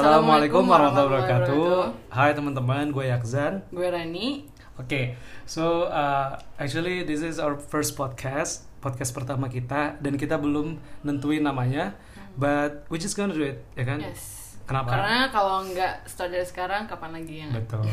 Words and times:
Assalamualaikum 0.00 0.64
warahmatullahi 0.64 1.12
wabarakatuh. 1.12 1.68
Hai 2.08 2.32
teman-teman, 2.32 2.88
gue 2.88 3.12
Yakzan. 3.12 3.60
Gue 3.68 3.84
Rani. 3.84 4.48
Oke, 4.80 4.88
okay, 4.88 5.04
so 5.44 5.92
uh, 5.92 6.40
actually 6.56 7.04
this 7.04 7.20
is 7.20 7.36
our 7.36 7.60
first 7.60 8.00
podcast, 8.00 8.64
podcast 8.80 9.12
pertama 9.12 9.52
kita, 9.52 10.00
dan 10.00 10.16
kita 10.16 10.40
belum 10.40 10.80
nentuin 11.04 11.44
namanya, 11.44 11.92
but 12.40 12.88
we 12.88 12.96
just 12.96 13.12
gonna 13.12 13.36
do 13.36 13.44
it, 13.44 13.60
ya 13.76 13.84
kan? 13.84 14.00
Yes. 14.00 14.56
Kenapa? 14.64 14.88
Karena 14.88 15.28
kalau 15.28 15.68
nggak 15.68 16.08
start 16.08 16.32
dari 16.32 16.48
sekarang, 16.48 16.88
kapan 16.88 17.20
lagi 17.20 17.44
ya? 17.44 17.48
Betul. 17.52 17.84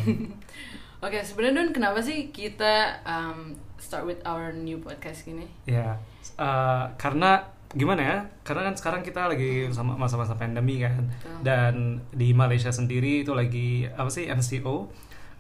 Oke, 1.04 1.12
okay, 1.12 1.22
sebenarnya 1.28 1.60
Don, 1.60 1.76
kenapa 1.76 2.00
sih 2.00 2.32
kita 2.32 3.04
um, 3.04 3.60
start 3.76 4.08
with 4.08 4.24
our 4.24 4.56
new 4.56 4.80
podcast 4.80 5.28
gini? 5.28 5.52
Ya, 5.68 5.76
yeah. 5.76 5.94
uh, 6.40 6.88
karena 6.96 7.57
gimana 7.76 8.00
ya 8.00 8.18
karena 8.48 8.72
kan 8.72 8.76
sekarang 8.80 9.02
kita 9.04 9.28
lagi 9.28 9.68
sama 9.76 10.00
masa-masa 10.00 10.40
pandemi 10.40 10.80
kan. 10.80 11.12
Dan 11.44 12.04
di 12.16 12.32
Malaysia 12.32 12.72
sendiri 12.72 13.28
itu 13.28 13.36
lagi 13.36 13.88
apa 13.88 14.08
sih 14.08 14.30
MCO 14.32 14.88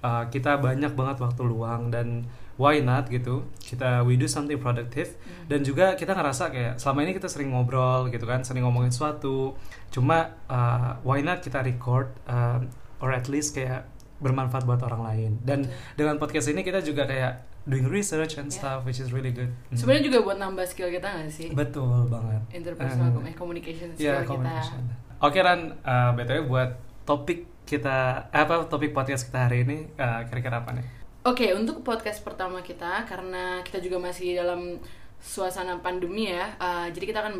uh, 0.03 0.23
kita 0.29 0.59
banyak 0.59 0.93
banget 0.93 1.17
waktu 1.23 1.41
luang 1.47 1.89
dan 1.89 2.27
why 2.59 2.81
not 2.83 3.07
gitu. 3.07 3.45
Kita 3.61 4.03
we 4.03 4.19
do 4.19 4.27
something 4.27 4.59
productive. 4.59 5.15
Hmm. 5.15 5.47
dan 5.47 5.59
juga 5.63 5.95
kita 5.95 6.11
ngerasa 6.11 6.51
kayak 6.51 6.73
selama 6.81 7.07
ini 7.07 7.11
kita 7.15 7.31
sering 7.31 7.55
ngobrol 7.55 8.11
gitu 8.11 8.27
kan 8.27 8.43
sering 8.43 8.67
ngomongin 8.67 8.91
sesuatu. 8.91 9.55
Cuma 9.93 10.35
uh, 10.51 10.99
why 11.07 11.23
not 11.23 11.39
kita 11.39 11.63
record 11.63 12.11
uh, 12.27 12.59
or 12.99 13.13
at 13.13 13.31
least 13.31 13.55
kayak 13.55 13.87
bermanfaat 14.17 14.65
buat 14.65 14.81
orang 14.81 15.01
lain. 15.05 15.31
Dan 15.45 15.69
dengan 15.93 16.17
podcast 16.17 16.49
ini 16.49 16.65
kita 16.65 16.81
juga 16.81 17.05
kayak 17.05 17.56
doing 17.67 17.85
research 17.91 18.39
and 18.39 18.47
yeah. 18.47 18.57
stuff 18.57 18.79
which 18.87 19.03
is 19.03 19.11
really 19.11 19.35
good. 19.35 19.51
Mm. 19.69 19.77
Sebenarnya 19.77 20.03
juga 20.07 20.17
buat 20.23 20.37
nambah 20.39 20.65
skill 20.65 20.87
kita 20.87 21.07
gak 21.07 21.29
sih? 21.29 21.51
Betul 21.51 22.07
banget. 22.07 22.41
Interpersonal 22.55 23.11
uh, 23.11 23.35
communication 23.35 23.91
skill 23.93 24.07
yeah, 24.07 24.23
communication. 24.23 24.81
kita. 24.87 24.95
Oke 25.19 25.37
okay, 25.37 25.41
Ran, 25.43 25.61
uh, 25.83 26.11
btw 26.15 26.47
buat 26.47 26.71
topik 27.03 27.39
kita 27.67 28.31
apa 28.31 28.63
topik 28.71 28.95
podcast 28.95 29.27
kita 29.27 29.51
hari 29.51 29.67
ini 29.67 29.77
uh, 29.99 30.23
kira-kira 30.31 30.63
apa 30.63 30.71
nih? 30.71 30.85
Oke 31.27 31.43
okay, 31.43 31.49
untuk 31.51 31.83
podcast 31.83 32.23
pertama 32.23 32.63
kita 32.63 33.03
karena 33.03 33.59
kita 33.67 33.83
juga 33.83 33.99
masih 33.99 34.39
dalam 34.39 34.79
suasana 35.19 35.75
pandemi 35.83 36.31
ya, 36.31 36.55
uh, 36.61 36.87
jadi 36.87 37.05
kita 37.11 37.19
akan 37.19 37.35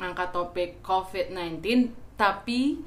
ngangkat 0.00 0.28
topik 0.32 0.70
COVID-19 0.80 1.92
tapi 2.16 2.80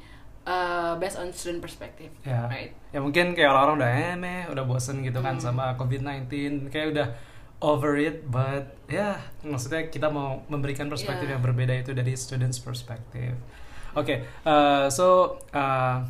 uh, 0.50 0.98
based 0.98 1.22
on 1.22 1.30
student 1.30 1.62
perspective, 1.62 2.10
yeah. 2.26 2.50
right? 2.50 2.74
ya 2.90 2.98
mungkin 2.98 3.38
kayak 3.38 3.54
orang-orang 3.54 3.76
udah 3.86 3.92
emeh 4.18 4.42
udah 4.50 4.66
bosen 4.66 5.06
gitu 5.06 5.22
kan 5.22 5.38
hmm. 5.38 5.46
sama 5.46 5.78
COVID-19 5.78 6.26
kayak 6.74 6.98
udah 6.98 7.08
over 7.62 8.00
it 8.00 8.26
but 8.26 8.74
ya 8.90 9.14
yeah, 9.14 9.16
maksudnya 9.46 9.94
kita 9.94 10.10
mau 10.10 10.42
memberikan 10.50 10.90
perspektif 10.90 11.30
yeah. 11.30 11.38
yang 11.38 11.44
berbeda 11.44 11.74
itu 11.78 11.92
dari 11.94 12.18
students 12.18 12.58
perspective 12.58 13.38
oke 13.94 14.10
okay, 14.10 14.26
uh, 14.48 14.90
so 14.90 15.38
uh, 15.54 16.02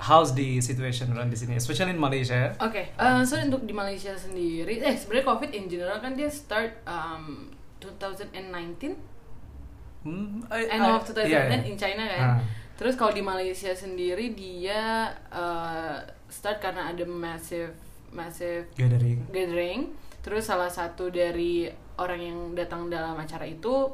how's 0.00 0.32
the 0.32 0.62
situation 0.64 1.12
around 1.12 1.28
di 1.28 1.36
sini 1.36 1.58
especially 1.58 1.92
in 1.92 2.00
Malaysia 2.00 2.56
oke 2.62 2.72
okay. 2.72 2.94
uh, 2.96 3.20
so 3.26 3.36
untuk 3.36 3.68
di 3.68 3.74
Malaysia 3.76 4.14
sendiri 4.16 4.80
eh 4.80 4.96
sebenarnya 4.96 5.26
COVID 5.28 5.50
in 5.52 5.64
general 5.68 5.98
kan 6.00 6.16
dia 6.16 6.30
start 6.30 6.78
um, 6.88 7.52
2019 7.82 8.96
hmm, 10.06 10.46
I, 10.48 10.62
end 10.72 10.88
of 10.88 11.04
2019 11.04 11.26
yeah, 11.26 11.44
yeah. 11.52 11.60
in 11.68 11.76
China 11.76 12.02
kan 12.08 12.22
uh. 12.38 12.57
Terus 12.78 12.94
kalau 12.94 13.10
di 13.10 13.26
Malaysia 13.26 13.74
sendiri 13.74 14.38
dia 14.38 15.10
uh, 15.34 15.98
start 16.30 16.62
karena 16.62 16.94
ada 16.94 17.02
massive 17.02 17.74
massive 18.14 18.70
gathering. 18.78 19.26
gathering. 19.34 19.80
Terus 20.22 20.46
salah 20.46 20.70
satu 20.70 21.10
dari 21.10 21.66
orang 21.98 22.20
yang 22.22 22.38
datang 22.54 22.86
dalam 22.86 23.18
acara 23.18 23.42
itu 23.50 23.90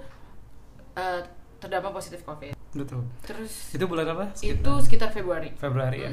uh, 1.00 1.20
terdapat 1.56 1.90
positif 1.96 2.20
COVID. 2.28 2.52
Betul. 2.76 3.08
Terus 3.24 3.72
itu 3.72 3.84
bulan 3.88 4.04
apa? 4.12 4.24
Sekitar, 4.36 4.60
itu 4.60 4.72
sekitar 4.84 5.08
Februari. 5.16 5.56
Februari 5.56 5.98
mm. 5.98 6.04
ya. 6.04 6.10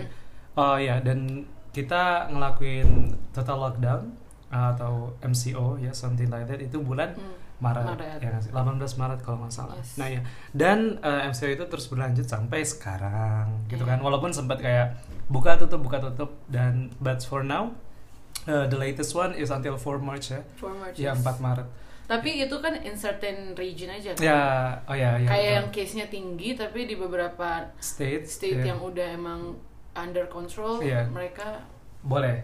Oh 0.55 0.77
ya 0.79 1.03
dan 1.03 1.43
kita 1.75 2.31
ngelakuin 2.31 3.19
total 3.35 3.67
lockdown 3.67 4.15
uh, 4.47 4.71
atau 4.71 5.11
MCO 5.19 5.75
ya 5.83 5.91
something 5.91 6.31
like 6.31 6.47
that 6.47 6.63
itu 6.63 6.79
bulan 6.79 7.19
mm 7.19 7.40
Maret, 7.61 7.85
Maret. 7.85 8.17
ya 8.17 8.27
nggak 8.33 8.49
18 8.49 9.01
Maret 9.01 9.19
kalau 9.21 9.37
nggak 9.45 9.53
salah. 9.53 9.77
Yes. 9.77 9.93
Nah 10.01 10.09
ya, 10.09 10.21
dan 10.51 10.97
uh, 11.05 11.21
eh, 11.21 11.29
MCO 11.29 11.53
itu 11.53 11.65
terus 11.69 11.85
berlanjut 11.93 12.25
sampai 12.25 12.65
sekarang, 12.65 13.69
gitu 13.69 13.85
yeah. 13.85 13.93
kan. 13.95 13.99
Walaupun 14.01 14.33
sempat 14.33 14.57
kayak 14.65 14.97
buka 15.29 15.61
tutup 15.61 15.85
buka 15.85 16.01
tutup 16.01 16.41
dan 16.49 16.89
but 16.97 17.21
for 17.21 17.45
now 17.45 17.69
uh, 18.49 18.65
the 18.65 18.75
latest 18.75 19.13
one 19.13 19.37
is 19.37 19.53
until 19.53 19.77
4 19.77 20.01
March 20.01 20.33
ya. 20.33 20.41
4 20.57 20.81
March. 20.81 20.97
Ya 20.97 21.13
yes. 21.13 21.21
4 21.21 21.37
Maret. 21.37 21.67
Tapi 22.09 22.43
itu 22.43 22.55
kan 22.59 22.73
in 22.81 22.97
certain 22.97 23.55
region 23.55 23.87
aja 23.87 24.11
kan. 24.17 24.25
Ya, 24.25 24.41
oh 24.89 24.97
ya, 24.97 25.15
ya. 25.15 25.29
Kayak 25.31 25.51
yang 25.61 25.67
case-nya 25.71 26.05
tinggi 26.11 26.57
tapi 26.57 26.89
di 26.89 26.97
beberapa 26.97 27.71
state 27.77 28.25
state 28.27 28.65
yeah. 28.65 28.73
yang 28.73 28.79
udah 28.81 29.07
emang 29.15 29.55
under 29.93 30.25
control 30.27 30.81
yeah. 30.81 31.05
mereka 31.07 31.61
boleh 32.01 32.41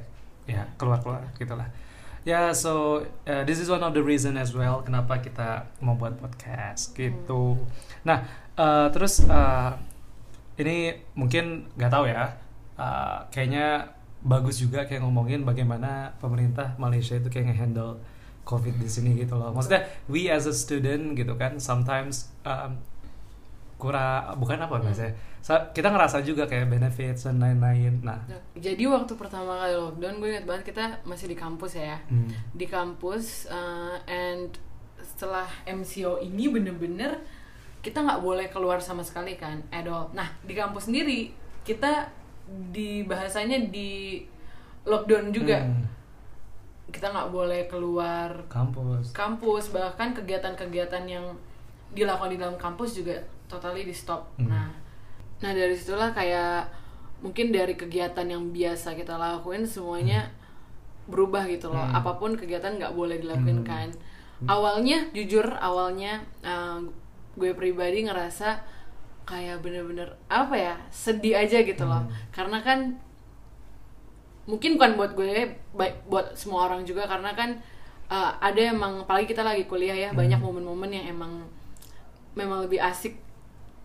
ya 0.47 0.63
keluar-keluar 0.79 1.25
gitulah 1.35 1.67
Ya, 1.67 1.86
yeah, 2.27 2.51
so 2.51 3.07
uh, 3.23 3.47
this 3.47 3.55
is 3.63 3.71
one 3.71 3.79
of 3.79 3.95
the 3.95 4.03
reason 4.03 4.35
as 4.35 4.51
well 4.51 4.83
kenapa 4.83 5.23
kita 5.23 5.71
mau 5.79 5.95
buat 5.95 6.19
podcast 6.19 6.91
gitu. 6.91 7.55
Hmm. 7.55 7.63
Nah, 8.03 8.17
uh, 8.59 8.91
terus 8.91 9.23
uh, 9.23 9.79
ini 10.59 11.07
mungkin 11.15 11.71
nggak 11.79 11.88
tahu 11.88 12.11
ya, 12.11 12.35
uh, 12.75 13.23
kayaknya 13.31 13.95
bagus 14.27 14.59
juga 14.59 14.83
kayak 14.83 15.07
ngomongin 15.07 15.47
bagaimana 15.47 16.19
pemerintah 16.19 16.75
Malaysia 16.75 17.15
itu 17.15 17.31
kayak 17.31 17.55
ngehandle 17.55 18.03
COVID 18.44 18.75
di 18.75 18.91
sini 18.91 19.15
gitu 19.15 19.39
loh. 19.39 19.55
Maksudnya 19.55 19.88
we 20.11 20.27
as 20.27 20.44
a 20.44 20.55
student 20.55 21.15
gitu 21.15 21.31
kan, 21.39 21.63
sometimes 21.63 22.27
um, 22.44 22.75
kurang 23.79 24.35
bukan 24.35 24.59
apa 24.59 24.83
hmm. 24.83 25.15
Kita 25.47 25.87
ngerasa 25.93 26.19
juga 26.27 26.43
kayak 26.43 26.67
benefits 26.67 27.23
dan 27.23 27.39
lain-lain. 27.39 28.03
Nah. 28.03 28.19
Jadi 28.57 28.83
waktu 28.83 29.13
pertama 29.15 29.63
kali 29.63 29.75
lockdown 29.79 30.15
gue 30.19 30.29
inget 30.35 30.45
banget 30.45 30.63
kita 30.75 30.83
masih 31.07 31.31
di 31.31 31.37
kampus 31.37 31.79
ya. 31.79 31.95
Hmm. 32.11 32.27
di 32.51 32.65
kampus 32.67 33.47
uh, 33.47 33.95
and 34.09 34.59
setelah 34.99 35.47
MCO 35.63 36.19
ini 36.19 36.51
bener-bener 36.51 37.21
kita 37.79 38.03
nggak 38.03 38.19
boleh 38.19 38.51
keluar 38.51 38.83
sama 38.83 39.05
sekali 39.05 39.39
kan 39.39 39.63
at 39.71 39.87
all. 39.87 40.11
Nah 40.11 40.27
di 40.43 40.51
kampus 40.51 40.91
sendiri 40.91 41.31
kita 41.63 42.11
di 42.71 43.07
bahasanya 43.07 43.71
di 43.71 44.23
lockdown 44.83 45.31
juga. 45.31 45.63
Hmm. 45.63 45.85
kita 46.87 47.11
nggak 47.11 47.35
boleh 47.35 47.67
keluar 47.67 48.47
kampus. 48.47 49.11
kampus. 49.11 49.75
Bahkan 49.75 50.15
kegiatan-kegiatan 50.15 51.03
yang 51.03 51.35
dilakukan 51.91 52.31
di 52.31 52.39
dalam 52.39 52.55
kampus 52.55 52.99
juga 52.99 53.15
totally 53.47 53.87
di 53.87 53.95
stop. 53.95 54.27
Hmm. 54.39 54.51
nah 54.51 54.86
nah 55.37 55.51
dari 55.53 55.77
situlah 55.77 56.11
kayak 56.13 56.65
mungkin 57.21 57.49
dari 57.49 57.73
kegiatan 57.73 58.25
yang 58.25 58.53
biasa 58.53 58.93
kita 58.93 59.17
lakuin 59.17 59.65
semuanya 59.65 60.29
hmm. 60.29 61.13
berubah 61.13 61.45
gitu 61.49 61.73
loh 61.73 61.81
hmm. 61.81 61.97
apa 61.97 62.11
pun 62.17 62.37
kegiatan 62.37 62.77
nggak 62.77 62.93
boleh 62.93 63.17
dilakuin 63.21 63.61
hmm. 63.61 63.67
kan 63.67 63.89
awalnya 64.45 65.09
jujur 65.13 65.45
awalnya 65.57 66.21
uh, 66.45 66.77
gue 67.37 67.53
pribadi 67.57 68.05
ngerasa 68.05 68.61
kayak 69.27 69.59
bener-bener 69.65 70.13
apa 70.29 70.55
ya 70.55 70.75
sedih 70.93 71.37
aja 71.37 71.61
gitu 71.65 71.83
loh 71.85 72.05
hmm. 72.05 72.33
karena 72.33 72.61
kan 72.61 72.79
mungkin 74.47 74.79
bukan 74.79 74.95
buat 74.95 75.11
gue 75.17 75.59
baik 75.75 76.07
buat 76.07 76.37
semua 76.37 76.71
orang 76.71 76.87
juga 76.87 77.03
karena 77.03 77.35
kan 77.35 77.59
uh, 78.07 78.31
ada 78.39 78.71
emang 78.71 79.03
apalagi 79.03 79.27
kita 79.35 79.43
lagi 79.43 79.67
kuliah 79.67 79.93
ya 79.93 80.09
hmm. 80.13 80.17
banyak 80.17 80.39
momen-momen 80.39 80.89
yang 80.93 81.05
emang 81.11 81.43
memang 82.37 82.63
lebih 82.63 82.79
asik 82.79 83.26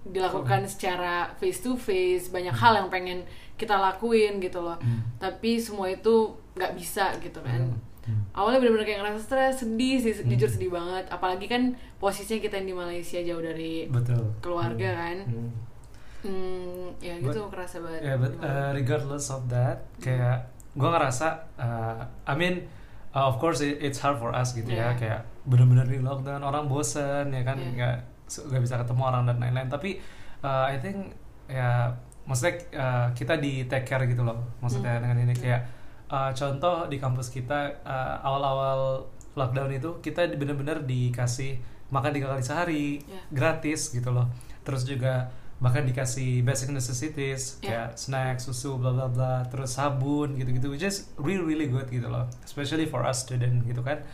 dilakukan 0.02 0.66
secara 0.66 1.30
face 1.38 1.62
to 1.62 1.78
face 1.78 2.26
banyak 2.34 2.54
hal 2.54 2.74
yang 2.74 2.88
pengen 2.90 3.22
kita 3.54 3.78
lakuin 3.78 4.42
gitu 4.42 4.58
loh 4.58 4.74
hmm. 4.82 5.22
tapi 5.22 5.62
semua 5.62 5.86
itu 5.86 6.34
nggak 6.58 6.72
bisa 6.74 7.14
gitu 7.22 7.38
kan 7.38 7.70
hmm. 7.70 7.78
Hmm. 8.02 8.22
awalnya 8.34 8.58
bener-bener 8.58 8.82
kayak 8.82 9.00
ngerasa 9.06 9.20
stres 9.22 9.62
sedih 9.62 10.02
sih 10.02 10.10
hmm. 10.10 10.26
jujur 10.34 10.50
sedih 10.50 10.70
banget 10.74 11.06
apalagi 11.06 11.46
kan 11.46 11.78
posisinya 12.02 12.42
kita 12.42 12.58
yang 12.58 12.68
di 12.74 12.76
Malaysia 12.76 13.18
jauh 13.22 13.38
dari 13.38 13.86
Betul. 13.86 14.34
keluarga 14.42 14.90
hmm. 14.90 14.98
kan 14.98 15.16
hmm. 15.30 15.50
Hmm, 16.22 16.94
ya 17.02 17.18
gitu 17.18 17.50
kerasa 17.50 17.82
banget 17.82 18.02
yeah, 18.06 18.14
but 18.14 18.30
uh, 18.42 18.70
regardless 18.70 19.26
of 19.30 19.50
that 19.50 19.90
kayak 19.98 20.46
gue 20.74 20.86
ngerasa 20.86 21.50
uh, 21.58 21.98
I 22.26 22.34
mean 22.38 22.66
uh, 23.14 23.26
of 23.26 23.42
course 23.42 23.58
it, 23.58 23.82
it's 23.82 23.98
hard 23.98 24.22
for 24.22 24.30
us 24.30 24.54
gitu 24.54 24.70
ya. 24.70 24.90
yeah. 24.90 24.90
ya 24.94 24.98
kayak 24.98 25.20
bener-bener 25.46 25.86
di 25.86 25.98
lockdown 25.98 26.46
orang 26.46 26.70
bosen 26.70 27.34
ya 27.34 27.42
kan 27.42 27.58
yeah. 27.58 27.74
nggak 27.74 27.96
gak 28.40 28.62
bisa 28.62 28.80
ketemu 28.80 29.02
orang 29.04 29.22
dan 29.28 29.36
lain-lain. 29.36 29.68
Tapi 29.68 30.00
uh, 30.40 30.70
I 30.70 30.80
think 30.80 31.12
ya 31.50 31.92
maksudnya 32.22 32.54
uh, 32.78 33.06
kita 33.12 33.36
di 33.36 33.66
take 33.66 33.84
care 33.84 34.06
gitu 34.06 34.22
loh 34.22 34.38
maksudnya 34.62 34.96
hmm. 34.96 35.02
dengan 35.02 35.18
ini. 35.26 35.34
Kayak 35.34 35.60
uh, 36.08 36.30
contoh 36.32 36.86
di 36.86 36.96
kampus 36.96 37.28
kita 37.28 37.82
uh, 37.82 38.16
awal-awal 38.22 39.04
lockdown 39.32 39.72
itu 39.72 39.90
kita 40.04 40.28
benar-benar 40.36 40.84
dikasih 40.84 41.56
makan 41.92 42.12
tiga 42.12 42.32
kali 42.32 42.42
sehari 42.44 42.86
yeah. 43.04 43.24
gratis 43.32 43.92
gitu 43.92 44.12
loh. 44.12 44.28
Terus 44.64 44.84
juga 44.84 45.28
bahkan 45.62 45.86
dikasih 45.86 46.42
basic 46.42 46.74
necessities 46.74 47.62
yeah. 47.62 47.86
kayak 47.86 47.88
snack 47.94 48.36
susu 48.40 48.76
bla 48.80 48.92
bla 48.92 49.08
bla. 49.08 49.44
Terus 49.48 49.76
sabun 49.76 50.36
gitu 50.36 50.52
gitu 50.56 50.68
which 50.72 50.84
is 50.84 51.12
really 51.20 51.44
really 51.44 51.68
good 51.68 51.88
gitu 51.88 52.08
loh. 52.08 52.28
Especially 52.44 52.88
for 52.88 53.04
us 53.04 53.24
student 53.24 53.64
gitu 53.64 53.80
kan. 53.84 54.04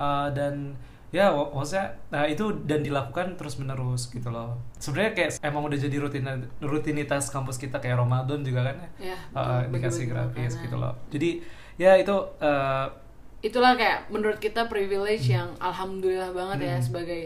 Uh, 0.00 0.32
dan 0.32 0.74
ya 1.10 1.26
mak- 1.28 1.50
maksudnya 1.52 1.86
nah 2.08 2.22
itu 2.24 2.42
dan 2.64 2.80
dilakukan 2.80 3.34
terus 3.34 3.56
menerus 3.56 4.06
gitu 4.08 4.28
loh 4.28 4.54
sebenarnya 4.76 5.12
kayak 5.12 5.30
emang 5.40 5.62
udah 5.64 5.74
jadi 5.76 5.96
rutin 5.98 6.22
rutinitas 6.60 7.28
kampus 7.28 7.56
kita 7.56 7.76
kayak 7.76 7.98
Ramadan 7.98 8.40
juga 8.40 8.62
kan 8.64 8.76
ya 8.78 9.10
Ya, 9.10 9.16
uh, 9.32 9.60
dikasih 9.66 10.06
gratis 10.06 10.54
gitu 10.56 10.76
loh 10.76 10.94
jadi 11.08 11.42
ya 11.76 11.96
itu 11.96 12.12
uh, 12.38 12.86
itulah 13.40 13.74
kayak 13.74 14.06
menurut 14.06 14.36
kita 14.36 14.64
privilege 14.64 15.26
yang 15.28 15.50
alhamdulillah 15.58 16.30
banget 16.30 16.58
ya 16.62 16.76
Hmm. 16.76 16.84
sebagai 16.84 17.20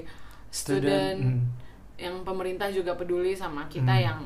student 0.48 1.18
student 1.18 1.18
hmm, 1.20 1.42
yang 1.96 2.16
pemerintah 2.22 2.68
juga 2.68 2.94
peduli 2.94 3.34
sama 3.34 3.66
kita 3.66 3.92
Hmm. 3.92 4.06
yang 4.06 4.20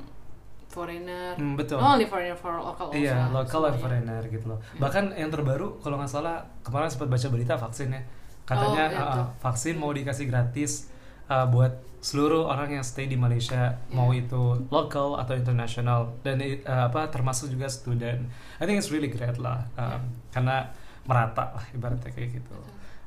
foreigner 0.68 1.32
hmm, 1.34 1.56
betul 1.56 1.80
not 1.80 1.96
only 1.96 2.04
foreigner 2.04 2.36
for 2.36 2.52
local 2.54 2.86
also 2.86 2.94
Iya, 2.94 3.16
lah, 3.26 3.42
lokal 3.42 3.58
dan 3.58 3.72
semuanya. 3.72 3.80
foreigner 3.80 4.22
gitu 4.28 4.46
loh. 4.46 4.58
Iya. 4.60 4.78
Bahkan 4.78 5.04
yang 5.16 5.30
terbaru 5.30 5.66
kalau 5.78 5.96
nggak 5.96 6.12
salah 6.12 6.36
kemarin 6.60 6.86
sempat 6.86 7.08
baca 7.08 7.26
berita 7.26 7.54
vaksin 7.56 7.88
ya. 7.90 8.02
Katanya 8.48 8.84
Oh, 8.88 8.92
iya 8.96 9.02
uh, 9.04 9.26
vaksin 9.38 9.76
mau 9.76 9.92
dikasih 9.92 10.24
gratis 10.24 10.88
uh, 11.28 11.44
buat 11.44 11.76
seluruh 12.00 12.46
orang 12.46 12.72
yang 12.72 12.84
stay 12.86 13.04
di 13.04 13.14
Malaysia, 13.14 13.76
Iya. 13.76 13.92
mau 13.92 14.08
itu 14.10 14.64
lokal 14.70 15.20
atau 15.20 15.36
internasional 15.36 16.16
dan 16.22 16.40
uh, 16.40 16.88
apa 16.88 17.12
termasuk 17.12 17.52
juga 17.52 17.68
student. 17.68 18.24
I 18.56 18.64
think 18.64 18.80
it's 18.80 18.88
really 18.88 19.10
great 19.10 19.36
lah. 19.36 19.68
um, 19.74 20.00
Karena 20.30 20.64
merata 21.04 21.52
lah 21.52 21.64
ibaratnya 21.70 22.08
kayak 22.08 22.40
gitu. 22.40 22.56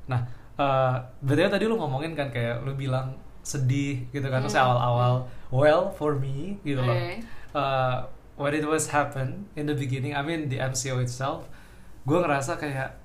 Nah, 0.05 0.21
uh, 0.55 1.01
berarti 1.19 1.57
tadi 1.57 1.65
lu 1.65 1.73
ngomongin 1.75 2.13
kan 2.13 2.29
kayak 2.29 2.61
lu 2.61 2.77
bilang 2.77 3.17
sedih 3.41 4.05
gitu 4.13 4.29
kan, 4.29 4.45
Hmm. 4.45 4.53
awal-awal 4.53 5.15
well 5.49 5.89
for 5.89 6.13
me 6.13 6.61
gitu 6.61 6.77
loh 6.77 6.93
Oke. 6.93 7.25
uh, 7.57 8.05
when 8.37 8.53
it 8.53 8.61
was 8.61 8.93
happen 8.93 9.49
in 9.55 9.65
the 9.65 9.73
beginning, 9.73 10.13
I 10.13 10.21
mean 10.21 10.45
the 10.45 10.61
MCO 10.61 11.01
itself, 11.01 11.49
gue 12.05 12.17
ngerasa 12.17 12.61
kayak 12.61 13.00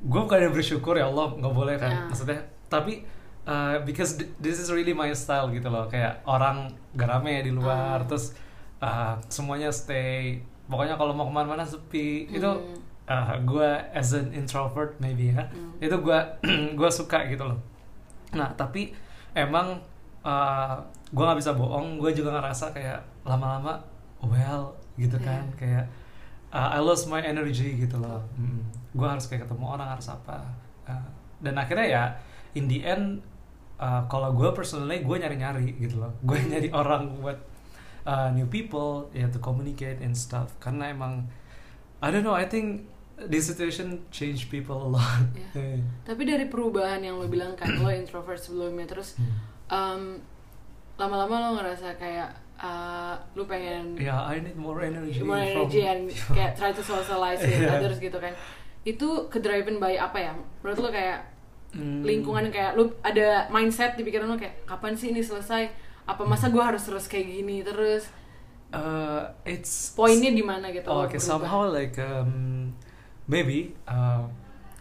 gue 0.00 0.20
bukan 0.20 0.40
yang 0.40 0.52
bersyukur 0.52 0.96
ya 0.96 1.06
Allah 1.06 1.32
nggak 1.32 1.52
boleh 1.52 1.76
kan, 1.76 1.90
Ya. 1.90 2.00
maksudnya 2.08 2.40
tapi 2.66 3.04
uh, 3.44 3.82
because 3.82 4.16
th- 4.16 4.32
this 4.38 4.56
is 4.56 4.68
really 4.68 4.92
my 4.92 5.10
style 5.12 5.48
gitu 5.48 5.66
loh, 5.66 5.84
kayak 5.86 6.24
orang 6.24 6.68
gak 6.92 7.06
rame 7.06 7.42
di 7.42 7.50
luar, 7.50 8.00
Ah. 8.00 8.06
terus 8.06 8.32
uh, 8.78 9.18
semuanya 9.26 9.68
stay, 9.68 10.40
pokoknya 10.66 10.94
kalau 10.94 11.12
mau 11.12 11.24
ke 11.24 11.34
mana-mana 11.34 11.62
sepi, 11.62 12.24
itu 12.26 12.46
Hmm. 12.46 12.78
uh, 13.06 13.34
gue 13.42 13.68
as 13.90 14.12
an 14.12 14.32
introvert 14.32 14.96
maybe 14.98 15.30
ya, 15.30 15.44
Hmm. 15.44 15.76
itu 15.78 15.92
gue 15.92 16.18
gue 16.78 16.90
suka 16.90 17.26
gitu 17.26 17.44
loh. 17.44 17.58
Nah 18.32 18.48
tapi 18.54 18.94
emang 19.32 19.76
uh, 20.22 20.74
gue 21.06 21.20
nggak 21.20 21.38
bisa 21.38 21.52
bohong, 21.52 21.98
gue 21.98 22.10
juga 22.12 22.38
ngerasa 22.38 22.70
kayak 22.70 23.02
lama-lama 23.22 23.76
well 24.22 24.72
gitu 24.96 25.18
kan, 25.18 25.44
Iya. 25.44 25.56
kayak 25.58 25.84
uh, 26.50 26.72
I 26.72 26.80
lost 26.80 27.04
my 27.06 27.20
energy 27.20 27.76
gitu 27.76 27.98
loh. 27.98 28.22
Gue 28.90 29.06
harus 29.06 29.26
kayak 29.26 29.44
ketemu 29.44 29.64
orang 29.66 29.88
harus 29.88 30.06
apa. 30.06 30.38
Uh, 30.84 31.08
dan 31.38 31.54
akhirnya 31.54 31.86
ya 31.86 32.04
in 32.52 32.66
the 32.66 32.82
end 32.82 33.22
uh, 33.76 34.02
kalau 34.06 34.30
gue 34.30 34.50
personally 34.50 35.00
gue 35.00 35.16
nyari-nyari 35.16 35.78
gitu 35.78 35.98
loh, 35.98 36.12
gue 36.20 36.36
nyari 36.50 36.68
orang 36.70 37.18
buat 37.18 37.38
uh, 38.02 38.28
new 38.30 38.46
people 38.46 39.06
ya 39.10 39.26
to 39.26 39.38
communicate 39.38 40.00
and 40.00 40.12
stuff 40.12 40.52
karena 40.58 40.90
emang 40.90 41.30
I 42.00 42.08
don't 42.08 42.22
know 42.22 42.32
I 42.32 42.44
think 42.44 42.88
this 43.20 43.44
situation 43.44 44.00
change 44.08 44.48
people 44.48 44.80
a 44.80 44.90
lot. 44.90 45.20
Iya. 45.52 45.84
Tapi 46.02 46.22
dari 46.24 46.48
perubahan 46.48 46.98
yang 46.98 47.20
lo 47.20 47.28
bilang 47.28 47.52
kan, 47.52 47.68
lo 47.76 47.92
introvert 47.92 48.40
sebelumnya 48.40 48.88
terus 48.88 49.14
um, 49.68 50.16
lama-lama 50.96 51.36
lo 51.40 51.48
ngerasa 51.56 51.96
kayak 51.96 52.28
uh, 52.56 53.16
lo 53.32 53.44
pengen 53.44 53.96
Ya, 53.96 54.16
I 54.24 54.40
need 54.40 54.56
more 54.56 54.80
energy. 54.80 55.20
more 55.20 55.36
from- 55.36 55.68
energy 55.68 55.84
and 55.84 56.08
kayak 56.36 56.56
try 56.56 56.72
to 56.72 56.80
socialize 56.80 57.40
with 57.40 57.60
Iya. 57.60 57.76
others 57.76 57.96
gitu 57.96 58.16
kan. 58.16 58.32
Itu 58.82 59.28
kedriven 59.28 59.76
by 59.76 59.96
apa 59.96 60.18
ya? 60.18 60.32
Menurut 60.62 60.80
lo 60.80 60.90
kayak 60.90 61.20
Hmm. 61.70 62.02
lingkungan 62.02 62.50
kayak 62.50 62.74
lu 62.74 62.90
ada 62.98 63.46
mindset 63.46 63.94
di 63.94 64.02
pikiran 64.02 64.26
lo 64.26 64.34
kayak 64.34 64.66
kapan 64.66 64.90
sih 64.92 65.14
ini 65.14 65.22
selesai? 65.22 65.70
Apa 66.02 66.26
masa 66.26 66.50
gue 66.50 66.58
harus 66.58 66.82
terus 66.82 67.06
kayak 67.06 67.30
gini 67.30 67.62
terus? 67.62 68.10
Uh, 68.70 69.22
it's 69.44 69.94
Poinnya 69.94 70.30
di 70.30 70.42
mana 70.42 70.70
gitu? 70.70 70.86
Oh, 70.86 71.02
lo 71.02 71.06
okay, 71.06 71.14
berubah? 71.14 71.30
somehow 71.30 71.62
like 71.66 71.94
um, 71.96 72.70
maybe 73.26 73.74
uh, 73.84 74.26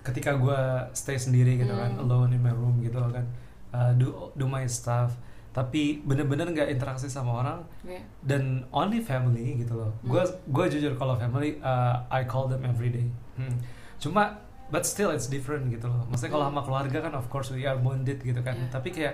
ketika 0.02 0.34
gue 0.34 0.62
stay 0.92 1.14
sendiri 1.14 1.58
gitu 1.58 1.70
kan, 1.70 1.94
Hmm. 1.94 2.02
alone 2.02 2.34
in 2.34 2.42
my 2.42 2.50
room 2.50 2.82
gitu 2.82 2.98
kan, 2.98 3.26
uh, 3.70 3.94
do 3.94 4.10
do 4.34 4.46
my 4.46 4.66
stuff, 4.66 5.14
tapi 5.50 6.02
bener-bener 6.02 6.46
nggak 6.48 6.70
interaksi 6.70 7.06
sama 7.06 7.42
orang 7.42 7.62
Oke. 7.82 8.02
dan 8.24 8.66
only 8.70 8.98
family 8.98 9.58
gitu 9.58 9.74
loh. 9.76 9.94
Gue 10.02 10.22
Hmm. 10.22 10.34
gue 10.48 10.66
jujur 10.72 10.94
kalau 10.96 11.14
family 11.14 11.62
uh, 11.62 12.02
I 12.10 12.26
call 12.26 12.46
them 12.46 12.66
every 12.66 12.90
day. 12.90 13.06
Hmm. 13.38 13.54
Cuma 14.00 14.40
but 14.72 14.84
still 14.84 15.12
it's 15.12 15.28
different 15.28 15.70
gitu 15.70 15.88
loh. 15.88 16.08
Maksudnya 16.08 16.32
kalau 16.34 16.46
sama 16.50 16.62
keluarga 16.64 16.98
kan 17.04 17.14
of 17.14 17.28
course 17.28 17.52
we 17.52 17.64
are 17.64 17.78
bonded 17.78 18.20
gitu 18.20 18.40
kan. 18.40 18.56
Yeah. 18.56 18.72
Tapi 18.72 18.90
kayak 18.90 19.14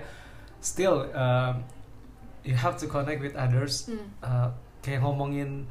still 0.58 1.06
um, 1.12 1.62
you 2.42 2.54
have 2.54 2.78
to 2.78 2.86
connect 2.86 3.20
with 3.20 3.34
others. 3.34 3.90
Hmm. 3.90 4.06
Uh, 4.22 4.48
kayak 4.80 5.02
ngomongin 5.02 5.66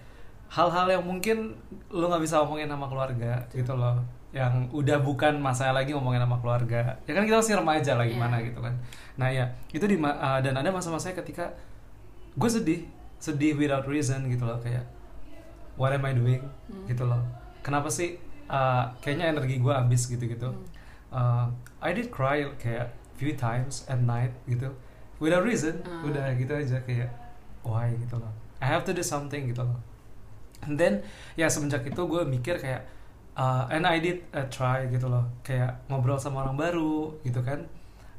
hal-hal 0.52 0.88
yang 0.92 1.04
mungkin 1.04 1.56
lu 1.90 2.06
nggak 2.06 2.22
bisa 2.22 2.44
ngomongin 2.44 2.70
sama 2.70 2.86
keluarga 2.86 3.48
gitu 3.50 3.74
loh 3.74 3.98
yang 4.36 4.68
udah 4.76 5.00
bukan 5.00 5.40
masalah 5.40 5.80
lagi 5.82 5.96
ngomongin 5.96 6.20
sama 6.22 6.38
keluarga 6.44 7.00
ya 7.08 7.12
kan 7.16 7.24
kita 7.24 7.40
masih 7.40 7.56
remaja 7.56 7.92
lah 7.96 8.04
Iya. 8.04 8.14
gimana 8.14 8.36
gitu 8.44 8.60
kan 8.60 8.76
nah 9.16 9.32
ya 9.32 9.48
itu 9.72 9.88
di 9.88 9.96
uh, 9.96 10.40
dan 10.44 10.54
ada 10.54 10.70
masa-masanya 10.70 11.24
ketika 11.24 11.56
gue 12.36 12.50
sedih 12.52 12.84
sedih 13.18 13.56
without 13.56 13.88
reason 13.88 14.28
gitu 14.28 14.44
loh 14.44 14.60
kayak 14.60 14.84
what 15.80 15.96
am 15.96 16.04
I 16.04 16.12
doing 16.12 16.44
Hmm. 16.68 16.84
gitu 16.86 17.08
loh 17.08 17.24
kenapa 17.64 17.88
sih 17.88 18.20
uh, 18.48 18.90
kayaknya 19.00 19.34
energi 19.34 19.58
gue 19.58 19.74
habis 19.74 20.06
gitu 20.06 20.26
gitu 20.26 20.50
Hmm. 20.50 20.66
uh, 21.12 21.46
I 21.82 21.94
did 21.94 22.10
cry 22.10 22.44
kayak 22.58 22.92
few 23.16 23.32
times 23.38 23.88
at 23.88 24.02
night 24.02 24.36
gitu. 24.46 24.68
Without 25.24 25.48
reason 25.48 25.80
Ah. 25.88 26.04
udah 26.04 26.36
gitu 26.36 26.52
aja 26.52 26.76
kayak 26.84 27.08
why? 27.64 27.88
gitu 27.96 28.20
loh. 28.20 28.28
I 28.60 28.68
have 28.68 28.84
to 28.84 28.92
do 28.92 29.00
something 29.00 29.48
gitu 29.48 29.64
loh. 29.64 29.80
And 30.68 30.76
then 30.76 31.00
ya 31.40 31.48
semenjak 31.48 31.88
itu 31.88 32.02
gue 32.04 32.22
mikir 32.28 32.60
kayak 32.60 32.84
uh, 33.40 33.70
and 33.72 33.88
I 33.88 34.04
did 34.04 34.28
uh, 34.36 34.44
try 34.52 34.84
gitu 34.92 35.08
loh. 35.08 35.24
Kayak 35.40 35.80
ngobrol 35.88 36.20
sama 36.20 36.44
orang 36.44 36.60
baru 36.60 37.16
gitu 37.24 37.40
kan. 37.40 37.64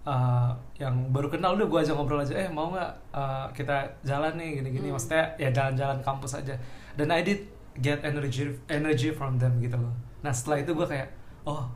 Uh, 0.07 0.55
yang 0.79 1.11
baru 1.11 1.27
kenal 1.29 1.59
udah 1.59 1.67
gue 1.67 1.81
aja 1.83 1.93
ngobrol 1.93 2.23
aja 2.23 2.39
eh 2.39 2.47
mau 2.47 2.71
nggak 2.71 2.93
uh, 3.11 3.51
kita 3.53 3.85
jalan 4.07 4.39
nih 4.41 4.63
gini-gini. 4.63 4.89
Hmm. 4.89 4.95
maksudnya 4.97 5.25
ya 5.37 5.51
jalan-jalan 5.53 5.99
kampus 6.01 6.39
aja. 6.41 6.55
Dan 6.97 7.13
I 7.13 7.21
did 7.21 7.45
get 7.77 8.01
energy 8.07 8.57
energy 8.73 9.13
from 9.13 9.37
them 9.37 9.61
gitu 9.61 9.77
loh 9.77 9.93
nah 10.27 10.35
setelah 10.35 10.59
itu 10.59 10.75
gue 10.75 10.83
kayak 10.85 11.07
oh 11.47 11.71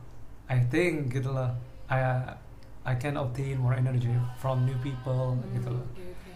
I 0.45 0.59
think 0.67 1.07
gitu 1.09 1.31
loh 1.31 1.47
I 1.87 2.19
I 2.83 2.99
can 2.99 3.15
obtain 3.15 3.55
more 3.55 3.71
energy 3.71 4.11
from 4.35 4.67
new 4.67 4.75
people 4.77 5.39
gitu 5.49 5.71
loh 5.71 5.85
Hmm, 5.95 6.11
oke, 6.11 6.27
oke. 6.27 6.31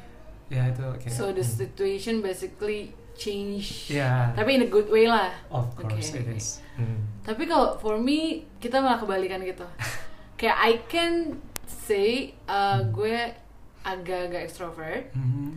ya 0.47 0.63
itu 0.71 0.83
kayak 1.03 1.11
So 1.11 1.29
the 1.29 1.43
hmm. 1.43 1.57
situation 1.57 2.23
basically 2.23 2.95
change. 3.15 3.91
ya 3.91 4.31
Tapi 4.31 4.55
in 4.55 4.63
a 4.63 4.69
good 4.69 4.87
way 4.87 5.07
lah. 5.07 5.31
of 5.47 5.71
course 5.73 6.15
Oke, 6.15 6.19
it 6.19 6.27
oke. 6.27 6.35
is 6.35 6.63
Hmm. 6.75 6.99
Tapi 7.19 7.43
kalau 7.43 7.75
for 7.75 7.95
me 7.95 8.43
kita 8.59 8.79
malah 8.79 8.95
kebalikan 8.95 9.39
gitu. 9.41 9.63
Kayak 10.39 10.57
I 10.59 10.71
can 10.85 11.39
say 11.65 12.35
uh, 12.45 12.83
gue 12.85 13.15
agak-agak 13.81 14.43
extrovert, 14.43 15.07
Mhm. 15.15 15.55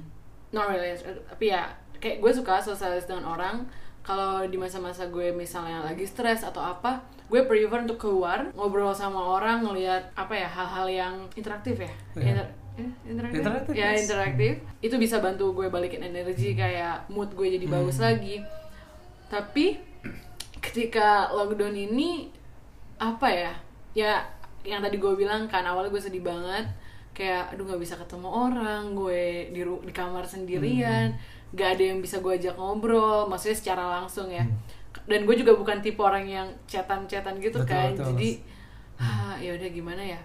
not 0.51 0.71
really, 0.71 0.95
tapi 1.27 1.51
ya 1.51 1.67
kayak 1.97 2.23
gue 2.23 2.33
suka 2.33 2.63
socialize 2.63 3.03
dengan 3.05 3.27
orang. 3.29 3.67
Kalau 4.09 4.41
di 4.49 4.57
masa-masa 4.57 5.05
gue 5.13 5.37
misalnya 5.37 5.85
lagi 5.85 6.09
stres 6.09 6.41
atau 6.41 6.65
apa, 6.65 7.05
gue 7.29 7.45
prefer 7.45 7.85
untuk 7.85 8.01
keluar 8.01 8.49
ngobrol 8.57 8.97
sama 8.97 9.21
orang, 9.21 9.61
ngelihat 9.61 10.17
apa 10.17 10.33
ya 10.33 10.49
hal-hal 10.49 10.89
yang 10.89 11.15
interaktif 11.37 11.77
ya. 11.77 11.93
Iya. 12.17 12.25
Inter- 12.33 12.53
eh, 12.81 12.91
interaktif? 13.05 13.39
Interaktif, 13.45 13.73
ya 13.77 13.93
yes. 13.93 14.09
interaktif. 14.09 14.53
Itu 14.81 14.97
bisa 14.97 15.21
bantu 15.21 15.53
gue 15.53 15.69
balikin 15.69 16.01
energi 16.01 16.57
kayak 16.57 17.13
mood 17.13 17.37
gue 17.37 17.61
jadi 17.61 17.67
bagus 17.69 18.01
Hmm. 18.01 18.09
lagi. 18.09 18.41
Tapi 19.29 19.77
ketika 20.65 21.29
lockdown 21.29 21.77
ini 21.77 22.33
apa 22.97 23.29
ya 23.29 23.53
ya 23.93 24.13
yang 24.65 24.81
tadi 24.81 24.97
gue 24.97 25.13
bilang 25.15 25.47
kan 25.47 25.63
awalnya 25.63 25.93
gue 25.93 26.03
sedih 26.03 26.25
banget 26.25 26.67
kayak 27.15 27.55
aduh 27.55 27.67
nggak 27.67 27.83
bisa 27.83 27.95
ketemu 27.95 28.27
orang 28.27 28.95
gue 28.95 29.53
di 29.55 29.61
di 29.63 29.93
kamar 29.93 30.23
sendirian 30.27 31.15
nggak 31.51 31.69
ada 31.75 31.83
yang 31.85 31.99
bisa 31.99 32.19
gue 32.19 32.33
ajak 32.35 32.55
ngobrol 32.55 33.25
maksudnya 33.27 33.57
secara 33.57 33.85
langsung 33.99 34.29
ya. 34.29 34.45
Dan 35.05 35.25
gue 35.25 35.35
juga 35.35 35.53
bukan 35.53 35.81
tipe 35.81 35.99
orang 35.99 36.25
yang 36.25 36.49
chatan-chatan 36.65 37.39
gitu 37.39 37.61
Betul, 37.61 37.69
kan. 37.69 37.91
betul. 37.93 38.07
jadi 38.13 38.31
ah 38.97 39.35
ya 39.37 39.55
udah 39.55 39.69
gimana 39.69 40.03
ya. 40.03 40.21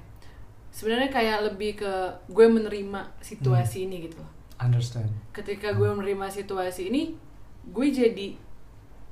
Sebenarnya 0.69 1.07
kayak 1.07 1.39
lebih 1.47 1.77
ke 1.77 1.91
gue 2.27 2.45
menerima 2.47 3.05
situasi 3.19 3.85
ini 3.85 4.09
gitu. 4.09 4.19
Understand. 4.57 5.07
Ketika 5.31 5.71
gue 5.71 5.87
menerima 5.87 6.27
situasi 6.27 6.89
ini 6.89 7.13
gue 7.63 7.87
jadi 7.87 8.33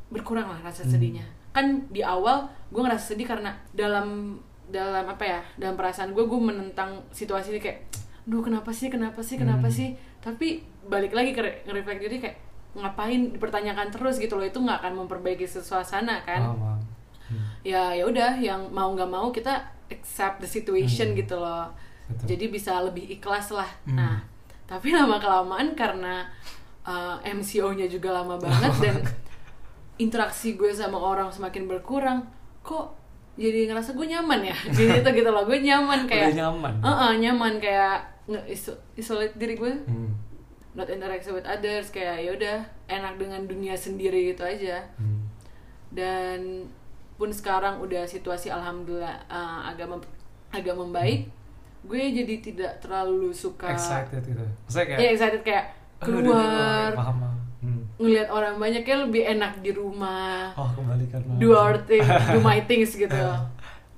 berkurang 0.10 0.48
lah 0.48 0.60
rasa 0.62 0.84
Hmm. 0.84 0.92
sedihnya. 0.92 1.26
Kan 1.52 1.88
di 1.88 2.02
awal 2.02 2.44
gue 2.68 2.82
ngerasa 2.82 3.14
sedih 3.14 3.28
karena 3.28 3.54
dalam 3.72 4.40
dalam 4.68 5.04
apa 5.06 5.24
ya 5.24 5.42
dalam 5.56 5.76
perasaan 5.76 6.12
gue 6.12 6.24
gue 6.24 6.40
menentang 6.42 7.04
situasi 7.12 7.52
ini 7.52 7.60
kayak 7.60 7.80
duh 8.24 8.40
kenapa 8.40 8.72
sih 8.72 8.88
kenapa 8.88 9.20
sih 9.20 9.36
kenapa 9.36 9.68
Hmm. 9.68 9.76
sih? 9.76 9.90
Tapi 10.18 10.64
balik 10.84 11.12
lagi 11.12 11.32
ke 11.32 11.42
nge-reflect 11.64 12.02
diri 12.02 12.18
kayak 12.20 12.38
ngapain 12.72 13.30
dipertanyakan 13.30 13.88
terus 13.90 14.16
gitu 14.16 14.34
loh 14.34 14.44
itu 14.44 14.56
nggak 14.56 14.80
akan 14.80 14.94
memperbaiki 14.98 15.44
suasana 15.44 16.22
kan 16.22 16.40
Paham, 16.42 16.58
paham. 16.58 16.80
Hmm. 17.28 17.48
ya 17.62 17.92
ya 17.92 18.04
udah 18.04 18.32
yang 18.38 18.62
mau 18.70 18.90
nggak 18.90 19.08
mau 19.08 19.28
kita 19.30 19.60
accept 19.88 20.40
the 20.40 20.48
situation 20.48 21.12
Hmm. 21.12 21.18
gitu 21.18 21.36
loh 21.36 21.68
Betul. 22.08 22.26
jadi 22.30 22.46
bisa 22.48 22.72
lebih 22.82 23.06
ikhlas 23.10 23.52
lah 23.52 23.68
Hmm. 23.84 23.96
nah 23.96 24.18
tapi 24.64 24.90
lama 24.90 25.16
kelamaan 25.18 25.72
karena 25.74 26.24
uh, 26.82 27.20
MCO-nya 27.22 27.86
juga 27.86 28.10
lama 28.14 28.36
banget 28.36 28.72
dan 28.82 28.96
interaksi 30.00 30.56
gue 30.56 30.72
sama 30.72 30.96
orang 30.96 31.28
semakin 31.28 31.68
berkurang 31.68 32.24
kok 32.62 32.96
jadi 33.34 33.68
ngerasa 33.68 33.94
gue 33.94 34.08
nyaman 34.08 34.42
ya 34.44 34.56
jadi 34.76 35.00
itu 35.00 35.10
gitu 35.14 35.30
loh 35.30 35.44
gue 35.44 35.60
nyaman 35.60 36.04
kayak 36.06 36.32
Udah 36.32 36.38
nyaman. 36.42 36.74
Uh-uh, 36.80 37.12
nyaman 37.18 37.54
kayak 37.58 38.00
nge 38.26 38.40
iso- 38.50 38.80
isolate 38.94 39.36
diri 39.36 39.56
gue 39.56 39.72
Hmm. 39.84 40.12
Not 40.72 40.88
interact 40.88 41.26
with 41.26 41.44
others 41.44 41.90
kayak 41.90 42.20
ya 42.20 42.32
udah 42.32 42.58
enak 42.88 43.14
dengan 43.16 43.44
dunia 43.44 43.74
sendiri 43.74 44.32
gitu 44.32 44.42
aja 44.42 44.80
Hmm. 44.96 45.28
dan 45.90 46.66
pun 47.16 47.30
sekarang 47.30 47.78
udah 47.78 48.02
situasi 48.04 48.48
alhamdulillah 48.48 49.14
uh, 49.28 49.68
agak 49.68 49.86
mem- 49.86 50.12
agak 50.50 50.74
membaik 50.74 51.28
gue 51.82 51.98
jadi 52.14 52.36
tidak 52.40 52.72
terlalu 52.78 53.30
suka 53.32 53.68
Excited 53.68 54.22
gitu. 54.22 54.42
Maksudnya 54.62 54.86
kayak 54.88 55.00
ya 55.00 55.10
excited 55.12 55.42
kayak 55.42 55.66
"Aduh, 56.02 56.08
udah, 56.14 56.20
udah, 56.20 56.24
keluar 56.24 56.42
udah, 56.88 56.88
paham, 56.96 57.16
paham. 57.20 57.38
Hmm. 57.62 57.84
ngelihat 57.96 58.30
orang 58.30 58.56
banyak 58.58 58.82
kayak 58.82 59.00
lebih 59.06 59.24
enak 59.28 59.54
di 59.60 59.72
rumah 59.72 60.50
Oh 60.56 60.66
kebalikan 60.72 61.22
banget. 61.22 61.38
do 61.38 61.50
our 61.52 61.78
thing 61.80 62.02
do 62.02 62.40
my 62.40 62.58
things 62.70 62.92
gitu 62.92 63.22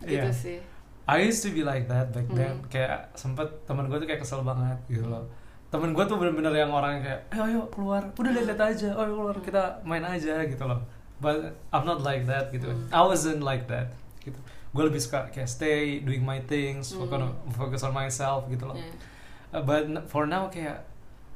gitu 0.02 0.30
sih 0.34 0.60
I 1.04 1.20
used 1.22 1.44
to 1.44 1.52
be 1.52 1.62
like 1.62 1.86
that 1.86 2.10
back 2.10 2.24
then. 2.30 2.58
Hmm. 2.58 2.72
Kayak 2.72 3.12
sempet 3.14 3.44
temen 3.64 3.86
gue 3.86 3.98
tuh 3.98 4.08
kayak 4.08 4.20
kesel 4.20 4.40
banget 4.40 4.80
gitu 4.88 5.04
loh. 5.04 5.28
Temen 5.74 5.90
gue 5.98 6.06
tuh 6.06 6.22
bener-bener 6.22 6.54
yang 6.54 6.70
orang 6.70 7.02
yang 7.02 7.04
kayak, 7.10 7.22
ayo 7.34 7.42
ayo 7.50 7.62
keluar, 7.74 8.06
udah 8.14 8.30
lihat 8.30 8.62
aja, 8.62 8.94
oh 8.94 9.02
ayo 9.02 9.14
keluar 9.18 9.38
kita 9.42 9.82
main 9.82 10.06
aja 10.06 10.46
gitu 10.46 10.64
loh. 10.70 10.86
But 11.18 11.58
I'm 11.74 11.90
not 11.90 12.06
like 12.06 12.30
that 12.30 12.54
gitu. 12.54 12.70
Hmm. 12.70 12.94
I 12.94 13.02
wasn't 13.02 13.42
like 13.42 13.66
that 13.74 13.98
gitu. 14.22 14.38
Gue 14.70 14.84
lebih 14.86 15.02
suka 15.02 15.34
kayak 15.34 15.50
stay 15.50 15.98
doing 16.06 16.22
my 16.22 16.46
things, 16.46 16.94
focus 16.94 17.18
on, 17.18 17.34
focus 17.58 17.82
on 17.82 17.94
myself 17.98 18.46
gitu 18.54 18.70
loh. 18.70 18.78
Yeah. 18.78 19.58
Uh, 19.58 19.66
but 19.66 19.90
for 20.14 20.30
now 20.30 20.46
kayak 20.54 20.86